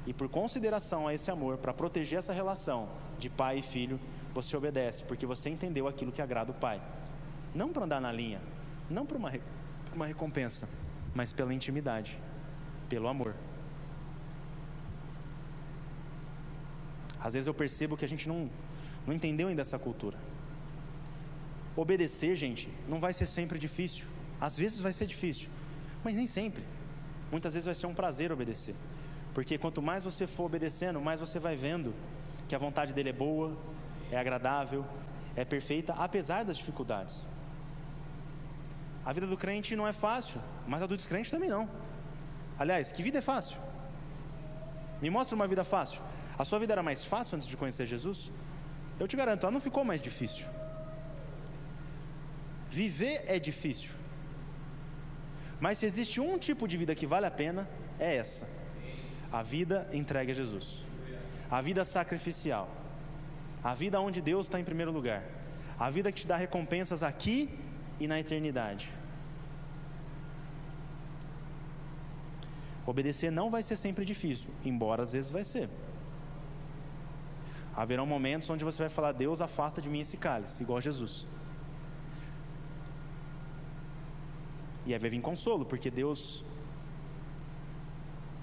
[0.07, 3.99] E por consideração a esse amor, para proteger essa relação de pai e filho,
[4.33, 6.81] você obedece, porque você entendeu aquilo que agrada o pai.
[7.55, 8.41] Não para andar na linha,
[8.89, 9.33] não para uma,
[9.95, 10.69] uma recompensa,
[11.15, 12.21] mas pela intimidade,
[12.89, 13.35] pelo amor.
[17.19, 18.49] Às vezes eu percebo que a gente não,
[19.07, 20.19] não entendeu ainda essa cultura.
[21.77, 24.07] Obedecer, gente, não vai ser sempre difícil.
[24.41, 25.49] Às vezes vai ser difícil,
[26.03, 26.65] mas nem sempre.
[27.31, 28.75] Muitas vezes vai ser um prazer obedecer.
[29.35, 31.95] Porque quanto mais você for obedecendo, mais você vai vendo
[32.49, 33.57] que a vontade dele é boa,
[34.11, 34.85] é agradável,
[35.35, 37.27] é perfeita, apesar das dificuldades.
[39.05, 41.69] A vida do crente não é fácil, mas a do descrente também não.
[42.59, 43.61] Aliás, que vida é fácil?
[45.01, 46.01] Me mostra uma vida fácil.
[46.39, 48.33] A sua vida era mais fácil antes de conhecer Jesus?
[48.99, 50.47] Eu te garanto, ela não ficou mais difícil.
[52.71, 53.93] Viver é difícil.
[55.61, 58.47] Mas se existe um tipo de vida que vale a pena, é essa:
[59.33, 60.85] a vida entregue a Jesus,
[61.51, 62.69] a vida sacrificial,
[63.63, 65.23] a vida onde Deus está em primeiro lugar,
[65.79, 67.51] a vida que te dá recompensas aqui
[67.99, 68.93] e na eternidade.
[72.87, 75.69] Obedecer não vai ser sempre difícil, embora às vezes vai ser.
[77.77, 81.27] Haverão momentos onde você vai falar: Deus, afasta de mim esse cálice, igual Jesus.
[84.87, 86.45] E aí vai vir consolo, porque Deus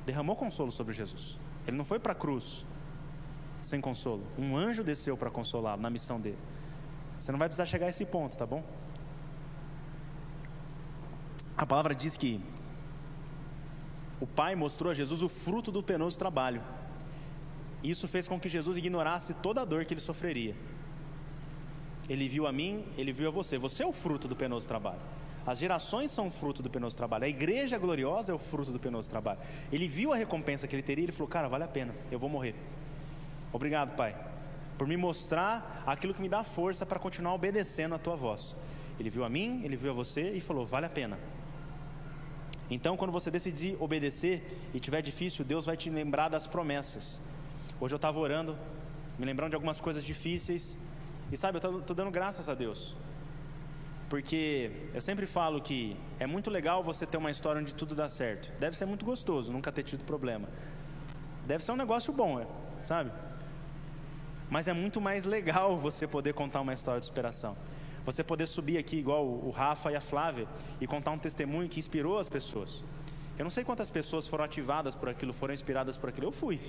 [0.06, 1.40] derramou consolo sobre Jesus.
[1.66, 2.66] Ele não foi para a cruz
[3.62, 4.22] sem consolo.
[4.38, 6.38] Um anjo desceu para consolá-lo na missão dele.
[7.18, 8.64] Você não vai precisar chegar a esse ponto, tá bom?
[11.56, 12.44] A palavra diz que
[14.20, 16.62] o Pai mostrou a Jesus o fruto do penoso trabalho.
[17.84, 20.56] Isso fez com que Jesus ignorasse toda a dor que ele sofreria.
[22.10, 23.58] Ele viu a mim, ele viu a você.
[23.58, 25.00] Você é o fruto do penoso trabalho.
[25.46, 27.26] As gerações são fruto do penoso trabalho.
[27.26, 29.40] A igreja gloriosa é o fruto do penoso trabalho.
[29.72, 32.18] Ele viu a recompensa que ele teria e ele falou: Cara, vale a pena, eu
[32.18, 32.56] vou morrer.
[33.52, 34.16] Obrigado, Pai.
[34.78, 38.56] por me mostrar aquilo que me dá força para continuar obedecendo a tua voz.
[39.00, 41.20] Ele viu a mim, ele viu a você e falou: vale a pena.
[42.70, 47.22] Então, quando você decidir obedecer e tiver difícil, Deus vai te lembrar das promessas.
[47.84, 48.58] Hoje eu estava orando,
[49.20, 50.78] me lembrando de algumas coisas difíceis,
[51.30, 52.96] e sabe, eu estou dando graças a Deus,
[54.10, 58.08] porque eu sempre falo que é muito legal você ter uma história onde tudo dá
[58.08, 58.58] certo.
[58.58, 60.48] Deve ser muito gostoso, nunca ter tido problema.
[61.46, 62.48] Deve ser um negócio bom, é,
[62.82, 63.12] sabe?
[64.50, 67.54] Mas é muito mais legal você poder contar uma história de superação.
[68.06, 70.48] Você poder subir aqui, igual o Rafa e a Flávia,
[70.80, 72.82] e contar um testemunho que inspirou as pessoas.
[73.38, 76.28] Eu não sei quantas pessoas foram ativadas por aquilo, foram inspiradas por aquilo.
[76.28, 76.62] Eu fui.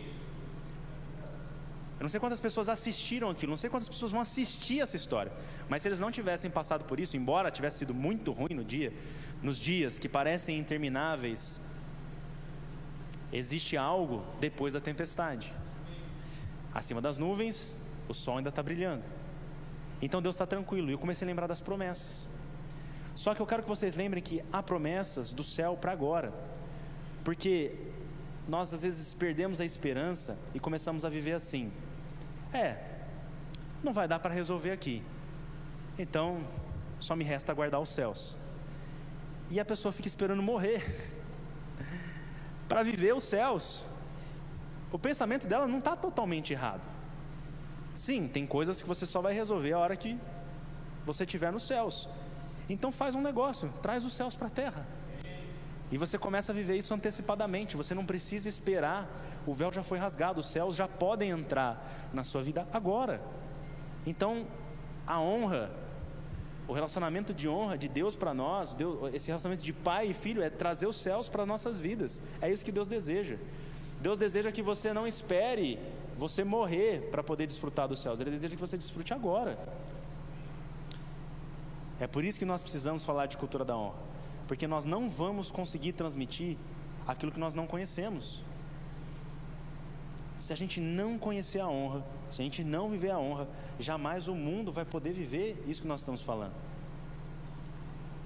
[2.05, 5.33] Eu não sei quantas pessoas assistiram aquilo, não sei quantas pessoas vão assistir essa história.
[5.71, 8.93] Mas se eles não tivessem passado por isso, embora tivesse sido muito ruim no dia,
[9.43, 11.59] nos dias que parecem intermináveis,
[13.33, 15.51] existe algo depois da tempestade.
[16.75, 17.75] Acima das nuvens,
[18.07, 19.07] o sol ainda está brilhando.
[20.03, 20.91] Então Deus está tranquilo.
[20.91, 22.27] E eu comecei a lembrar das promessas.
[23.15, 26.35] Só que eu quero que vocês lembrem que há promessas do céu para agora.
[27.25, 27.75] Porque
[28.47, 31.73] nós às vezes perdemos a esperança e começamos a viver assim.
[32.55, 32.77] É,
[33.83, 35.03] não vai dar para resolver aqui.
[35.99, 36.47] Então,
[37.01, 38.37] só me resta aguardar os céus.
[39.51, 40.83] E a pessoa fica esperando morrer
[42.69, 43.85] para viver os céus.
[44.91, 46.87] O pensamento dela não está totalmente errado.
[47.95, 50.19] Sim, tem coisas que você só vai resolver a hora que
[51.05, 52.09] você estiver nos céus.
[52.69, 54.87] Então faz um negócio, traz os céus para a terra.
[55.93, 57.77] E você começa a viver isso antecipadamente.
[57.77, 59.09] Você não precisa esperar.
[59.47, 63.23] O véu já foi rasgado, os céus já podem entrar na sua vida agora.
[64.07, 64.47] Então,
[65.07, 65.71] a honra,
[66.67, 70.43] o relacionamento de honra de Deus para nós, Deus, esse relacionamento de pai e filho
[70.43, 72.23] é trazer os céus para nossas vidas.
[72.41, 73.37] É isso que Deus deseja.
[74.01, 75.79] Deus deseja que você não espere
[76.17, 78.21] você morrer para poder desfrutar dos céus.
[78.21, 79.59] Ele deseja que você desfrute agora.
[82.01, 83.99] É por isso que nós precisamos falar de cultura da honra,
[84.49, 86.57] porque nós não vamos conseguir transmitir
[87.07, 88.43] aquilo que nós não conhecemos.
[90.45, 93.49] Se a gente não conhecer a honra, se a gente não viver a honra,
[93.81, 96.53] jamais o mundo vai poder viver isso que nós estamos falando.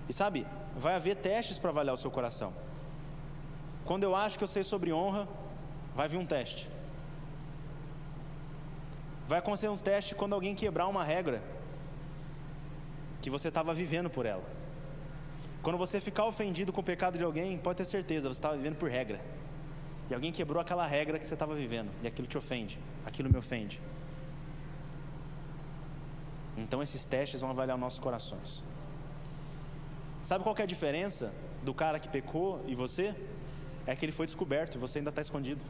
[0.09, 0.45] E sabe,
[0.77, 2.53] vai haver testes para avaliar o seu coração.
[3.85, 5.29] Quando eu acho que eu sei sobre honra,
[5.95, 6.69] vai vir um teste.
[9.29, 11.41] Vai acontecer um teste quando alguém quebrar uma regra
[13.23, 14.43] que você estava vivendo por ela.
[15.63, 18.75] Quando você ficar ofendido com o pecado de alguém, pode ter certeza, você estava vivendo
[18.75, 19.21] por regra.
[20.11, 23.37] E alguém quebrou aquela regra que você estava vivendo, e aquilo te ofende, aquilo me
[23.37, 23.81] ofende.
[26.57, 28.65] Então esses testes vão avaliar nossos corações.
[30.23, 33.15] Sabe qual é a diferença do cara que pecou e você?
[33.87, 35.65] É que ele foi descoberto e você ainda está escondido.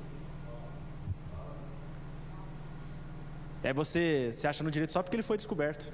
[3.62, 5.92] É você se acha no direito só porque ele foi descoberto.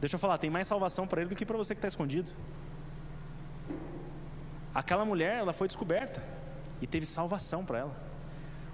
[0.00, 2.30] Deixa eu falar, tem mais salvação para ele do que para você que está escondido.
[4.74, 6.22] Aquela mulher, ela foi descoberta
[6.80, 7.96] e teve salvação para ela.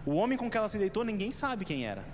[0.04, 2.04] O homem com que ela se deitou, ninguém sabe quem era.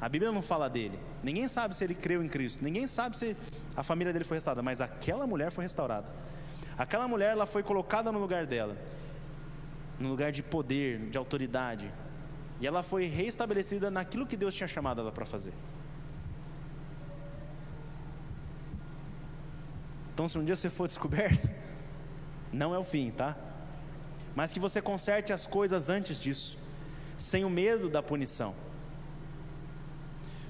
[0.00, 0.98] A Bíblia não fala dele.
[1.22, 2.62] Ninguém sabe se ele creu em Cristo.
[2.62, 3.36] Ninguém sabe se
[3.76, 4.62] a família dele foi restaurada.
[4.62, 6.06] Mas aquela mulher foi restaurada.
[6.76, 8.76] Aquela mulher, ela foi colocada no lugar dela,
[9.98, 11.92] no lugar de poder, de autoridade,
[12.60, 15.52] e ela foi reestabelecida naquilo que Deus tinha chamado ela para fazer.
[20.14, 21.50] Então, se um dia você for descoberto,
[22.52, 23.36] não é o fim, tá?
[24.34, 26.58] Mas que você conserte as coisas antes disso,
[27.16, 28.54] sem o medo da punição.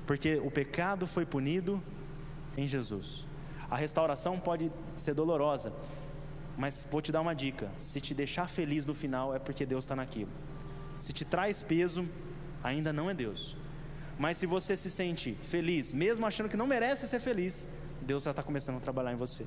[0.07, 1.83] Porque o pecado foi punido
[2.57, 3.25] em Jesus.
[3.71, 5.73] A restauração pode ser dolorosa,
[6.57, 9.85] mas vou te dar uma dica: se te deixar feliz no final, é porque Deus
[9.85, 10.31] está naquilo.
[10.99, 12.09] Se te traz peso,
[12.63, 13.57] ainda não é Deus.
[14.19, 17.67] Mas se você se sente feliz, mesmo achando que não merece ser feliz,
[18.01, 19.47] Deus já está começando a trabalhar em você.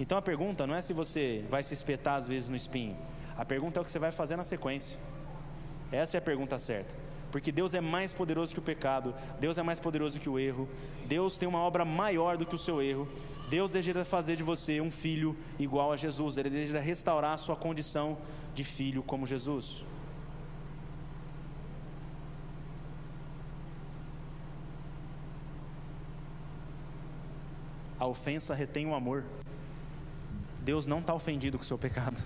[0.00, 2.96] Então a pergunta não é se você vai se espetar às vezes no espinho.
[3.36, 4.98] A pergunta é o que você vai fazer na sequência.
[5.92, 6.94] Essa é a pergunta certa.
[7.30, 10.66] Porque Deus é mais poderoso que o pecado, Deus é mais poderoso que o erro,
[11.06, 13.06] Deus tem uma obra maior do que o seu erro,
[13.50, 17.54] Deus deseja fazer de você um filho igual a Jesus, Ele deseja restaurar a sua
[17.54, 18.16] condição
[18.54, 19.84] de filho como Jesus.
[27.98, 29.24] A ofensa retém o amor.
[30.62, 32.20] Deus não está ofendido com o seu pecado.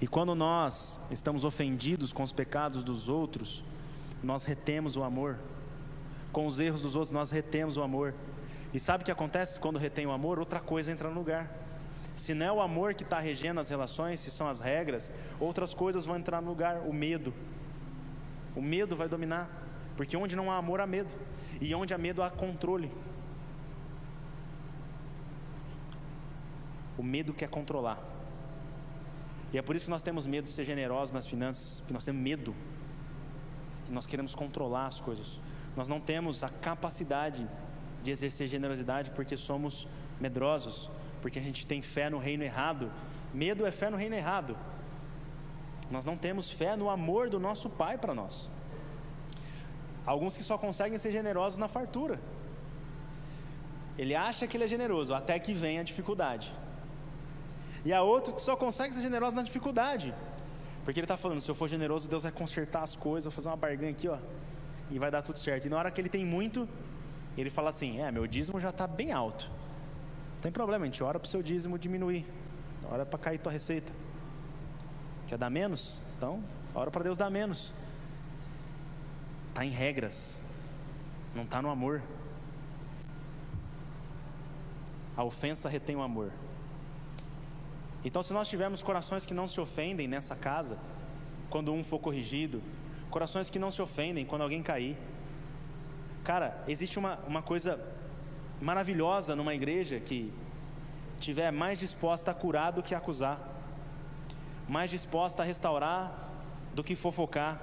[0.00, 3.64] E quando nós estamos ofendidos com os pecados dos outros,
[4.22, 5.38] nós retemos o amor
[6.32, 8.14] com os erros dos outros, nós retemos o amor.
[8.72, 10.38] E sabe o que acontece quando retém o amor?
[10.38, 11.50] Outra coisa entra no lugar.
[12.16, 15.72] Se não é o amor que está regendo as relações, se são as regras, outras
[15.72, 16.82] coisas vão entrar no lugar.
[16.86, 17.32] O medo.
[18.54, 19.48] O medo vai dominar.
[19.96, 21.14] Porque onde não há amor, há medo.
[21.60, 22.90] E onde há medo, há controle.
[26.98, 27.98] O medo quer controlar.
[29.52, 32.04] E é por isso que nós temos medo de ser generosos nas finanças, que nós
[32.04, 32.54] temos medo.
[33.86, 35.40] Que nós queremos controlar as coisas.
[35.76, 37.48] Nós não temos a capacidade
[38.02, 39.88] de exercer generosidade porque somos
[40.20, 40.90] medrosos,
[41.22, 42.90] porque a gente tem fé no reino errado.
[43.32, 44.56] Medo é fé no reino errado.
[45.90, 48.48] Nós não temos fé no amor do nosso Pai para nós.
[50.04, 52.20] Alguns que só conseguem ser generosos na fartura.
[53.96, 56.54] Ele acha que ele é generoso até que vem a dificuldade.
[57.84, 60.14] E há outro que só consegue ser generoso na dificuldade.
[60.84, 63.48] Porque ele está falando: se eu for generoso, Deus vai consertar as coisas, vou fazer
[63.48, 64.18] uma barganha aqui, ó,
[64.90, 65.66] e vai dar tudo certo.
[65.66, 66.68] E na hora que ele tem muito,
[67.36, 69.50] ele fala assim: é, meu dízimo já está bem alto.
[70.34, 72.24] Não tem problema, a gente ora para o seu dízimo diminuir,
[72.90, 73.92] ora para cair tua receita.
[75.26, 76.00] Quer dar menos?
[76.16, 76.42] Então,
[76.74, 77.74] ora para Deus dar menos.
[79.50, 80.38] Está em regras,
[81.34, 82.00] não está no amor.
[85.16, 86.32] A ofensa retém o amor.
[88.04, 90.78] Então, se nós tivermos corações que não se ofendem nessa casa,
[91.50, 92.62] quando um for corrigido,
[93.10, 94.96] corações que não se ofendem quando alguém cair.
[96.24, 97.80] Cara, existe uma, uma coisa
[98.60, 100.32] maravilhosa numa igreja que
[101.18, 103.40] tiver mais disposta a curar do que a acusar,
[104.68, 106.28] mais disposta a restaurar
[106.74, 107.60] do que fofocar,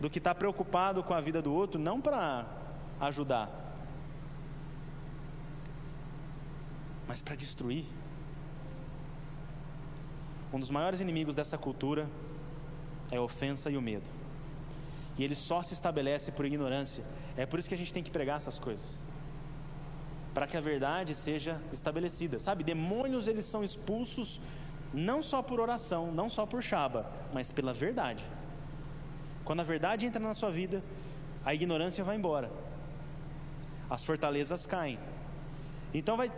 [0.00, 2.46] do que estar tá preocupado com a vida do outro, não para
[3.00, 3.50] ajudar,
[7.08, 7.86] mas para destruir.
[10.54, 12.08] Um dos maiores inimigos dessa cultura
[13.10, 14.08] é a ofensa e o medo.
[15.18, 17.02] E ele só se estabelece por ignorância.
[17.36, 19.02] É por isso que a gente tem que pregar essas coisas.
[20.32, 22.38] Para que a verdade seja estabelecida.
[22.38, 24.40] Sabe, demônios eles são expulsos
[24.92, 28.24] não só por oração, não só por chaba, mas pela verdade.
[29.44, 30.84] Quando a verdade entra na sua vida,
[31.44, 32.48] a ignorância vai embora.
[33.90, 35.00] As fortalezas caem.
[35.92, 36.30] Então vai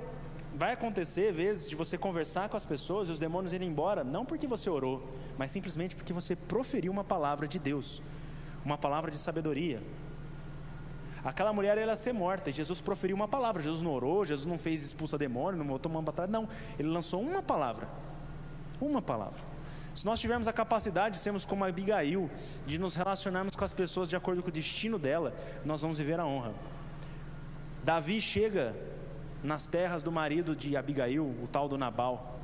[0.57, 4.25] vai acontecer vezes de você conversar com as pessoas e os demônios irem embora, não
[4.25, 8.03] porque você orou, mas simplesmente porque você proferiu uma palavra de Deus,
[8.65, 9.83] uma palavra de sabedoria.
[11.23, 13.63] Aquela mulher ela ia ser morta, e Jesus proferiu uma palavra.
[13.63, 16.49] Jesus não orou, Jesus não fez expulsa demônio, não botou mão para trás, não.
[16.79, 17.89] Ele lançou uma palavra.
[18.81, 19.41] Uma palavra.
[19.95, 22.31] Se nós tivermos a capacidade de sermos como Abigail,
[22.65, 26.21] de nos relacionarmos com as pessoas de acordo com o destino dela, nós vamos viver
[26.21, 26.55] a honra.
[27.83, 28.77] Davi chega
[29.43, 32.41] nas terras do marido de Abigail, o tal do Nabal.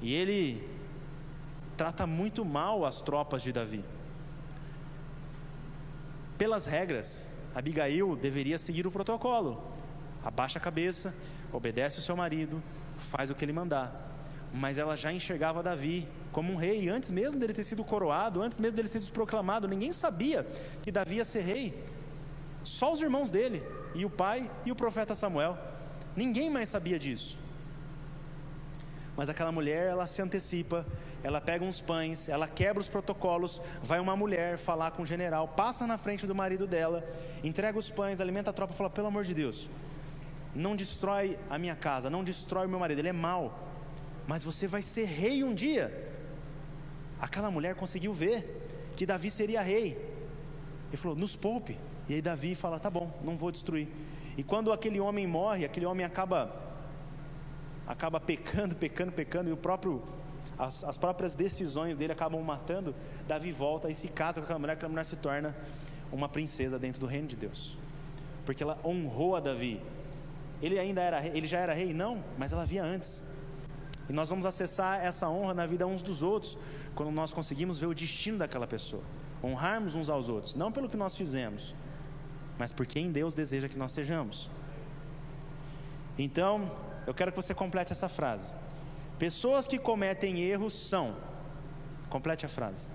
[0.00, 0.68] E ele
[1.76, 3.84] trata muito mal as tropas de Davi.
[6.38, 9.62] Pelas regras, Abigail deveria seguir o protocolo.
[10.24, 11.14] Abaixa a cabeça,
[11.52, 12.62] obedece o seu marido,
[12.96, 14.10] faz o que ele mandar.
[14.52, 18.58] Mas ela já enxergava Davi como um rei, antes mesmo dele ter sido coroado, antes
[18.58, 19.68] mesmo dele sido proclamado.
[19.68, 20.46] Ninguém sabia
[20.82, 21.84] que Davi ia ser rei.
[22.64, 23.62] Só os irmãos dele,
[23.94, 25.58] e o pai e o profeta Samuel.
[26.16, 27.38] Ninguém mais sabia disso.
[29.16, 30.86] Mas aquela mulher, ela se antecipa,
[31.22, 35.46] ela pega uns pães, ela quebra os protocolos, vai uma mulher falar com o general,
[35.48, 37.04] passa na frente do marido dela,
[37.44, 39.68] entrega os pães, alimenta a tropa e fala: pelo amor de Deus,
[40.54, 43.68] não destrói a minha casa, não destrói o meu marido, ele é mau,
[44.26, 46.10] mas você vai ser rei um dia.
[47.20, 49.96] Aquela mulher conseguiu ver que Davi seria rei.
[50.88, 51.78] Ele falou: nos poupe.
[52.08, 53.88] E aí Davi fala: tá bom, não vou destruir.
[54.36, 56.60] E quando aquele homem morre, aquele homem acaba
[57.86, 60.02] acaba pecando, pecando, pecando e o próprio
[60.58, 62.94] as, as próprias decisões dele acabam matando.
[63.26, 65.54] Davi volta e se casa com aquela mulher, aquela mulher se torna
[66.12, 67.76] uma princesa dentro do reino de Deus,
[68.44, 69.80] porque ela honrou a Davi.
[70.60, 73.24] Ele ainda era ele já era rei, não, mas ela via antes.
[74.08, 76.58] E nós vamos acessar essa honra na vida uns dos outros
[76.94, 79.02] quando nós conseguimos ver o destino daquela pessoa,
[79.42, 81.74] honrarmos uns aos outros, não pelo que nós fizemos,
[82.58, 84.50] mas por quem Deus deseja que nós sejamos.
[86.18, 86.70] Então,
[87.06, 88.52] eu quero que você complete essa frase.
[89.18, 91.16] Pessoas que cometem erros são.
[92.08, 92.88] Complete a frase.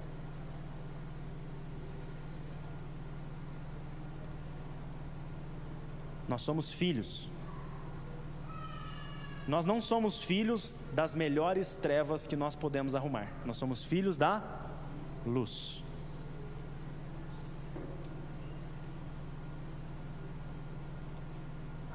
[6.28, 7.30] Nós somos filhos.
[9.48, 13.32] Nós não somos filhos das melhores trevas que nós podemos arrumar.
[13.46, 14.44] Nós somos filhos da
[15.26, 15.82] luz.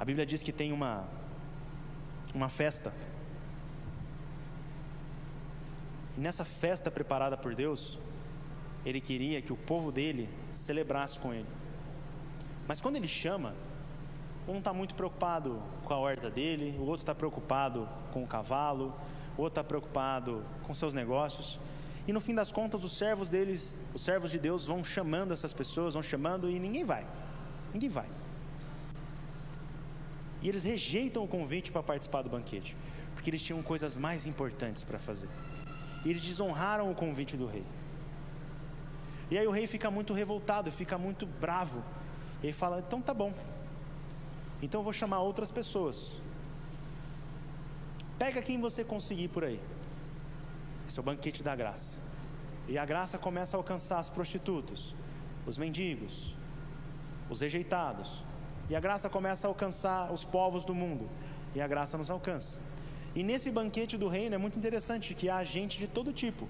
[0.03, 1.05] A Bíblia diz que tem uma,
[2.35, 2.93] uma festa.
[6.17, 8.01] E nessa festa preparada por Deus,
[8.85, 11.47] ele queria que o povo dele celebrasse com ele.
[12.67, 13.55] Mas quando ele chama,
[14.49, 18.93] Um está muito preocupado com a horta dele, o outro está preocupado com o cavalo,
[19.39, 21.61] o outro está preocupado com seus negócios.
[22.09, 25.55] E no fim das contas, os servos deles, os servos de Deus, vão chamando essas
[25.55, 27.07] pessoas, vão chamando e ninguém vai.
[27.73, 28.09] Ninguém vai.
[30.43, 32.77] E eles rejeitam o convite para participar do banquete,
[33.15, 35.29] porque eles tinham coisas mais importantes para fazer.
[36.05, 37.65] E eles desonraram o convite do rei.
[39.31, 41.83] E aí o rei fica muito revoltado, fica muito bravo.
[42.43, 43.33] E ele fala: então tá bom.
[44.61, 46.15] Então eu vou chamar outras pessoas.
[48.19, 49.61] Pega quem você conseguir por aí.
[50.87, 51.97] Esse é o banquete da graça.
[52.69, 54.95] E a graça começa a alcançar as prostitutas,
[55.47, 56.35] os mendigos,
[57.31, 58.23] os rejeitados.
[58.71, 61.09] E a graça começa a alcançar os povos do mundo.
[61.55, 62.59] E a graça nos alcança.
[63.15, 66.49] E nesse banquete do reino é muito interessante que há gente de todo tipo.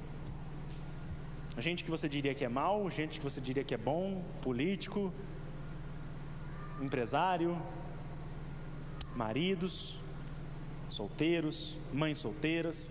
[1.59, 5.13] Gente que você diria que é mal, gente que você diria que é bom, político,
[6.81, 7.61] empresário,
[9.15, 9.99] maridos,
[10.89, 12.89] solteiros, mães solteiras.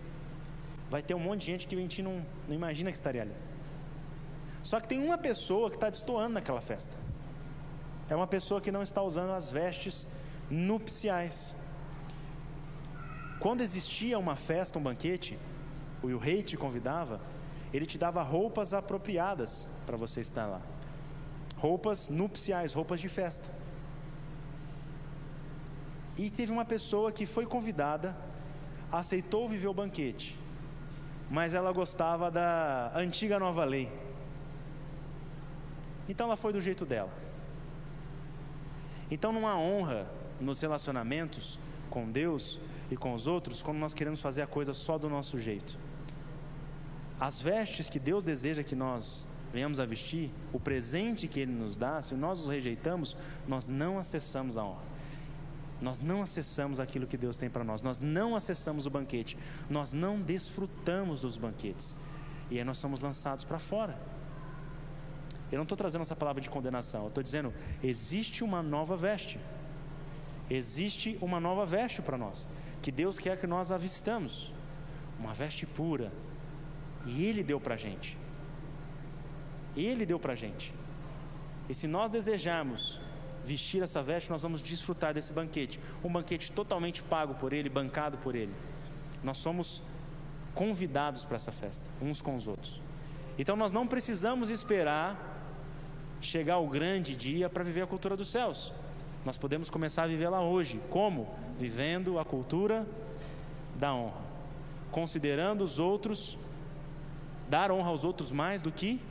[0.90, 3.36] Vai ter um monte de gente que a gente não, não imagina que estaria ali.
[4.62, 6.96] Só que tem uma pessoa que está destoando naquela festa.
[8.12, 10.06] É uma pessoa que não está usando as vestes
[10.50, 11.56] nupciais.
[13.40, 15.40] Quando existia uma festa, um banquete,
[16.04, 17.22] o rei te convidava,
[17.74, 20.62] ele te dava roupas apropriadas para você estar lá.
[21.56, 23.50] Roupas nupciais, roupas de festa.
[26.18, 28.14] E teve uma pessoa que foi convidada,
[28.92, 30.38] aceitou viver o banquete,
[31.30, 33.90] mas ela gostava da antiga nova lei.
[36.10, 37.31] Então ela foi do jeito dela.
[39.12, 40.08] Então não há honra
[40.40, 41.60] nos relacionamentos
[41.90, 42.60] com Deus
[42.90, 45.78] e com os outros quando nós queremos fazer a coisa só do nosso jeito.
[47.20, 51.76] As vestes que Deus deseja que nós venhamos a vestir, o presente que Ele nos
[51.76, 54.92] dá, se nós os rejeitamos, nós não acessamos a honra.
[55.82, 59.38] Nós não acessamos aquilo que Deus tem para nós, nós não acessamos o banquete,
[59.70, 61.96] nós não desfrutamos dos banquetes,
[62.50, 64.00] e aí nós somos lançados para fora.
[65.52, 69.40] Eu não estou trazendo essa palavra de condenação, eu estou dizendo: existe uma nova veste,
[70.50, 72.48] existe uma nova veste para nós,
[72.82, 74.54] que Deus quer que nós avistamos,
[75.20, 76.12] uma veste pura,
[77.06, 78.18] e Ele deu para a gente.
[79.76, 80.74] Ele deu para a gente.
[81.70, 83.00] E se nós desejarmos
[83.44, 85.80] vestir essa veste, nós vamos desfrutar desse banquete.
[86.04, 88.54] Um banquete totalmente pago por Ele, bancado por Ele.
[89.24, 89.82] Nós somos
[90.54, 92.82] convidados para essa festa, uns com os outros.
[93.38, 95.31] Então nós não precisamos esperar
[96.22, 98.72] chegar o grande dia para viver a cultura dos céus.
[99.26, 100.80] Nós podemos começar a vivê-la hoje.
[100.90, 101.28] Como?
[101.60, 102.88] Vivendo a cultura
[103.76, 104.22] da honra.
[104.92, 106.38] Considerando os outros,
[107.50, 109.02] dar honra aos outros mais do que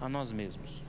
[0.00, 0.82] a nós mesmos.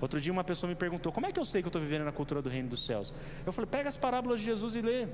[0.00, 2.04] Outro dia uma pessoa me perguntou: como é que eu sei que eu estou vivendo
[2.04, 3.14] na cultura do reino dos céus?
[3.46, 5.04] Eu falei: pega as parábolas de Jesus e lê.
[5.04, 5.08] Eu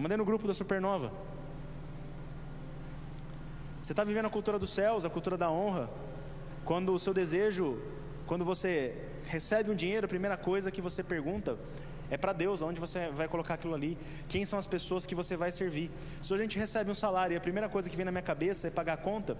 [0.00, 1.12] mandei no grupo da Supernova.
[3.80, 5.90] Você está vivendo a cultura dos céus, a cultura da honra.
[6.64, 7.78] Quando o seu desejo,
[8.26, 11.58] quando você recebe um dinheiro, a primeira coisa que você pergunta
[12.10, 13.96] é para Deus, onde você vai colocar aquilo ali,
[14.28, 15.90] quem são as pessoas que você vai servir.
[16.22, 18.68] Se a gente recebe um salário e a primeira coisa que vem na minha cabeça
[18.68, 19.36] é pagar a conta,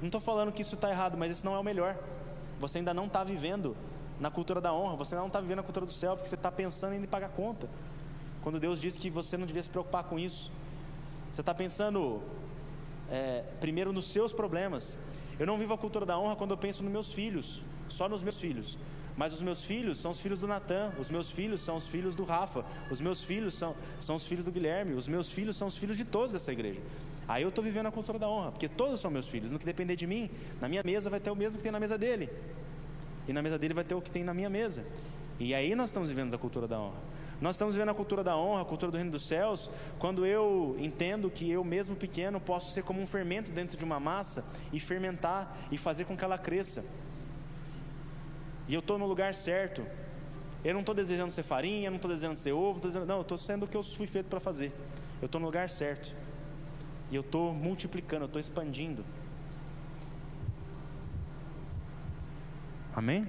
[0.00, 1.96] não estou falando que isso está errado, mas isso não é o melhor.
[2.60, 3.76] Você ainda não está vivendo
[4.20, 6.50] na cultura da honra, você não está vivendo na cultura do céu, porque você está
[6.50, 7.68] pensando em pagar conta.
[8.42, 10.52] Quando Deus disse que você não devia se preocupar com isso,
[11.32, 12.22] você está pensando
[13.10, 14.96] é, primeiro nos seus problemas.
[15.38, 18.22] Eu não vivo a cultura da honra quando eu penso nos meus filhos, só nos
[18.22, 18.78] meus filhos.
[19.16, 22.14] Mas os meus filhos são os filhos do Natan, os meus filhos são os filhos
[22.14, 25.68] do Rafa, os meus filhos são, são os filhos do Guilherme, os meus filhos são
[25.68, 26.80] os filhos de todos dessa igreja.
[27.28, 29.50] Aí eu estou vivendo a cultura da honra, porque todos são meus filhos.
[29.50, 31.80] No que depender de mim, na minha mesa vai ter o mesmo que tem na
[31.80, 32.28] mesa dele
[33.26, 34.84] e na mesa dele vai ter o que tem na minha mesa.
[35.38, 37.14] E aí nós estamos vivendo a cultura da honra.
[37.40, 40.76] Nós estamos vivendo a cultura da honra, a cultura do reino dos céus, quando eu
[40.78, 44.78] entendo que eu mesmo pequeno posso ser como um fermento dentro de uma massa e
[44.78, 46.84] fermentar e fazer com que ela cresça.
[48.68, 49.86] E eu estou no lugar certo.
[50.64, 53.06] Eu não estou desejando ser farinha, não estou desejando ser ovo, desejando...
[53.06, 54.72] não, eu estou sendo o que eu fui feito para fazer.
[55.20, 56.14] Eu estou no lugar certo.
[57.10, 59.04] E eu estou multiplicando, eu estou expandindo.
[62.94, 63.26] Amém?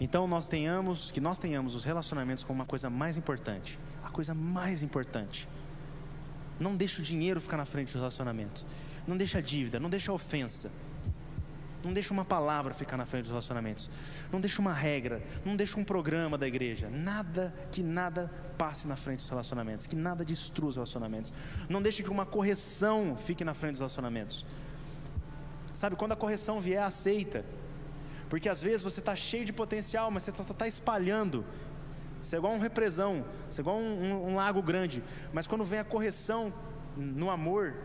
[0.00, 4.34] Então nós tenhamos, que nós tenhamos os relacionamentos como uma coisa mais importante, a coisa
[4.34, 5.48] mais importante.
[6.58, 8.64] Não deixa o dinheiro ficar na frente do relacionamento.
[9.06, 10.70] Não deixa a dívida, não deixa a ofensa.
[11.86, 13.88] Não deixa uma palavra ficar na frente dos relacionamentos.
[14.32, 16.90] Não deixa uma regra, não deixa um programa da igreja.
[16.90, 18.28] Nada que nada
[18.58, 21.32] passe na frente dos relacionamentos, que nada destrua os relacionamentos.
[21.68, 24.44] Não deixe que uma correção fique na frente dos relacionamentos.
[25.76, 27.44] Sabe, quando a correção vier, aceita.
[28.28, 31.44] Porque às vezes você está cheio de potencial, mas você só está espalhando
[32.20, 35.04] Você é igual um represão, você é igual um, um, um lago grande.
[35.32, 36.52] Mas quando vem a correção
[36.96, 37.76] no amor,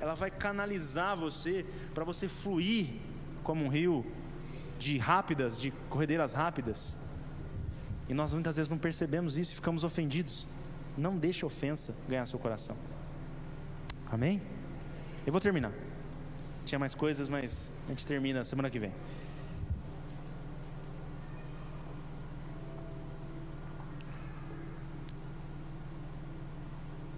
[0.00, 3.09] ela vai canalizar você para você fluir
[3.42, 4.04] como um rio
[4.78, 6.96] de rápidas, de corredeiras rápidas.
[8.08, 10.46] E nós muitas vezes não percebemos isso e ficamos ofendidos.
[10.96, 12.76] Não deixe ofensa ganhar seu coração.
[14.10, 14.42] Amém?
[15.26, 15.72] Eu vou terminar.
[16.64, 18.92] Tinha mais coisas, mas a gente termina semana que vem.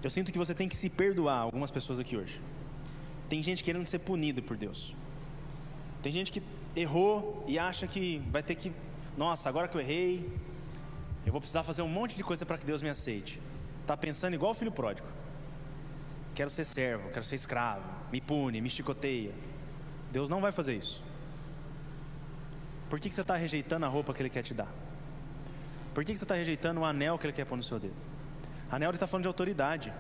[0.02, 2.40] Eu sinto que você tem que se perdoar algumas pessoas aqui hoje.
[3.28, 4.94] Tem gente querendo ser punido por Deus.
[6.03, 6.42] Tem gente que
[6.74, 8.72] errou e acha que vai ter que,
[9.16, 10.28] nossa, agora que eu errei,
[11.24, 13.40] eu vou precisar fazer um monte de coisa para que Deus me aceite.
[13.86, 15.07] Tá pensando igual o filho pródigo.
[16.34, 19.32] Quero ser servo, quero ser escravo, me pune, me chicoteia.
[20.11, 21.03] Deus não vai fazer isso.
[22.90, 24.68] Por que, que você está rejeitando a roupa que Ele quer te dar?
[25.94, 27.94] Por que, que você está rejeitando o anel que Ele quer pôr no seu dedo?
[28.72, 29.92] Anel ele está falando de autoridade.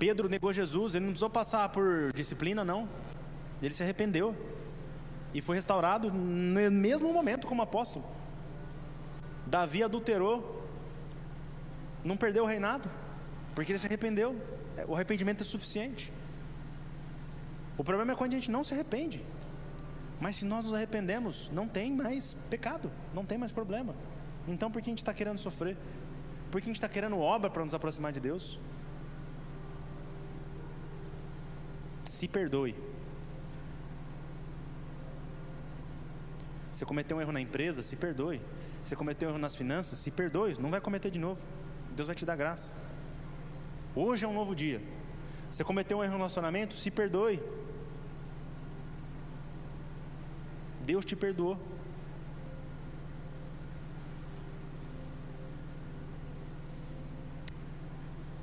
[0.00, 2.88] Pedro negou Jesus, ele não precisou passar por disciplina, não.
[3.62, 4.36] Ele se arrependeu
[5.32, 8.04] e foi restaurado no mesmo momento como apóstolo.
[9.46, 10.62] Davi adulterou,
[12.04, 12.90] não perdeu o reinado,
[13.54, 14.36] porque ele se arrependeu.
[14.88, 16.12] O arrependimento é suficiente.
[17.78, 19.24] O problema é quando a gente não se arrepende.
[20.20, 23.94] Mas se nós nos arrependemos, não tem mais pecado, não tem mais problema.
[24.46, 25.76] Então por que a gente está querendo sofrer?
[26.50, 28.58] Porque a gente está querendo obra para nos aproximar de Deus.
[32.04, 32.74] Se perdoe.
[36.82, 38.40] Você cometeu um erro na empresa, se perdoe.
[38.82, 40.56] Você cometeu um erro nas finanças, se perdoe.
[40.58, 41.40] Não vai cometer de novo.
[41.94, 42.74] Deus vai te dar graça.
[43.94, 44.82] Hoje é um novo dia.
[45.48, 47.40] Você cometeu um erro no relacionamento, se perdoe.
[50.84, 51.56] Deus te perdoou.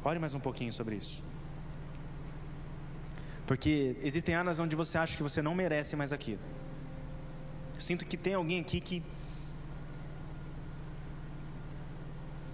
[0.01, 1.21] Ore mais um pouquinho sobre isso.
[3.45, 6.58] Porque existem áreas onde você acha que você não merece mais aquilo.
[7.79, 9.03] Sinto que tem alguém aqui que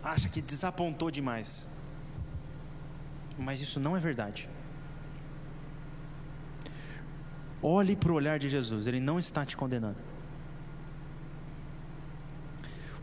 [0.02, 1.68] acha que desapontou demais.
[3.38, 4.48] Mas isso não é verdade.
[7.62, 9.98] Olhe para o olhar de Jesus, Ele não está te condenando.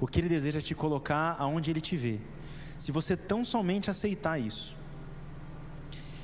[0.00, 2.20] O que Ele deseja é te colocar aonde Ele te vê
[2.82, 4.76] se você tão somente aceitar isso,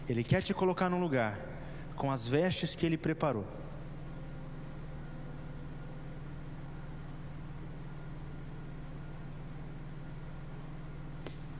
[0.08, 1.38] Ele quer te colocar num lugar
[1.94, 3.46] com as vestes que Ele preparou.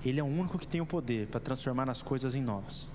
[0.09, 2.91] Ele é o único que tem o poder para transformar as coisas em novas.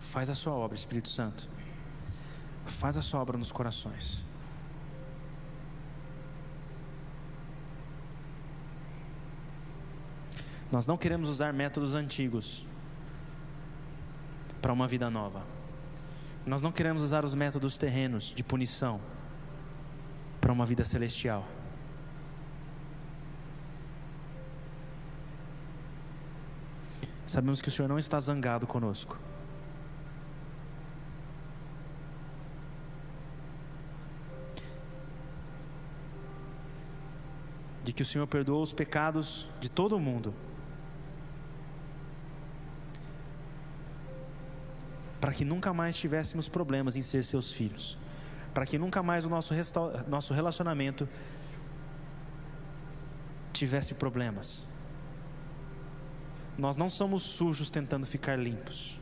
[0.00, 1.48] Faz a sua obra, Espírito Santo.
[2.66, 4.24] Faz a sua obra nos corações.
[10.72, 12.66] Nós não queremos usar métodos antigos
[14.60, 15.44] para uma vida nova.
[16.44, 19.00] Nós não queremos usar os métodos terrenos de punição
[20.40, 21.46] para uma vida celestial.
[27.30, 29.16] Sabemos que o Senhor não está zangado conosco.
[37.84, 40.34] De que o Senhor perdoou os pecados de todo o mundo
[45.20, 47.96] para que nunca mais tivéssemos problemas em ser seus filhos,
[48.52, 49.54] para que nunca mais o nosso,
[50.08, 51.08] nosso relacionamento
[53.52, 54.69] tivesse problemas.
[56.60, 59.00] Nós não somos sujos tentando ficar limpos.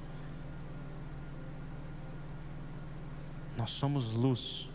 [3.57, 4.69] Nós somos luz.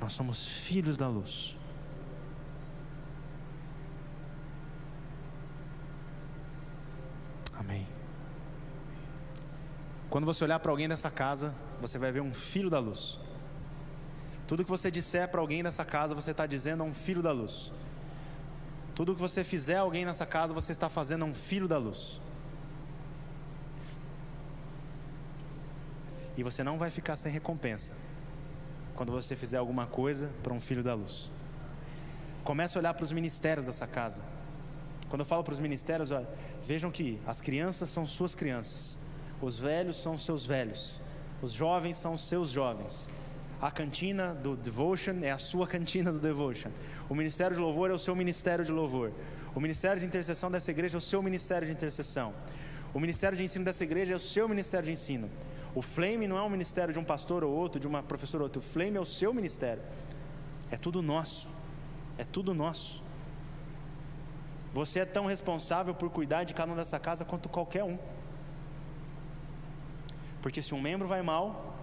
[0.00, 1.56] Nós somos filhos da luz.
[7.52, 7.84] Amém.
[10.08, 13.18] Quando você olhar para alguém nessa casa, você vai ver um filho da luz.
[14.46, 17.32] Tudo que você disser para alguém nessa casa, você está dizendo a um filho da
[17.32, 17.72] luz.
[18.94, 22.20] Tudo que você fizer alguém nessa casa, você está fazendo um filho da luz.
[26.36, 27.92] E você não vai ficar sem recompensa
[28.94, 31.30] quando você fizer alguma coisa para um filho da luz.
[32.44, 34.22] Comece a olhar para os ministérios dessa casa.
[35.08, 36.10] Quando eu falo para os ministérios,
[36.62, 38.98] vejam que as crianças são suas crianças.
[39.40, 41.00] Os velhos são seus velhos.
[41.40, 43.08] Os jovens são seus jovens.
[43.62, 46.72] A cantina do Devotion é a sua cantina do Devotion.
[47.08, 49.12] O ministério de louvor é o seu ministério de louvor.
[49.54, 52.34] O ministério de intercessão dessa igreja é o seu ministério de intercessão.
[52.92, 55.30] O ministério de ensino dessa igreja é o seu ministério de ensino.
[55.76, 58.46] O Flame não é um ministério de um pastor ou outro, de uma professora ou
[58.46, 58.58] outra.
[58.58, 59.82] O Flame é o seu ministério.
[60.68, 61.48] É tudo nosso.
[62.18, 63.00] É tudo nosso.
[64.74, 67.96] Você é tão responsável por cuidar de cada um dessa casa quanto qualquer um.
[70.42, 71.76] Porque se um membro vai mal,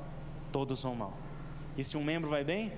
[0.52, 1.29] todos vão mal.
[1.78, 2.72] E se um membro vai bem,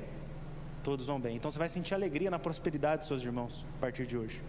[0.84, 1.36] todos vão bem.
[1.36, 4.42] Então você vai sentir alegria na prosperidade dos seus irmãos a partir de hoje.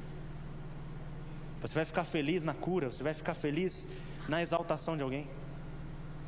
[1.61, 3.87] Você vai ficar feliz na cura, você vai ficar feliz
[4.29, 5.29] na exaltação de alguém.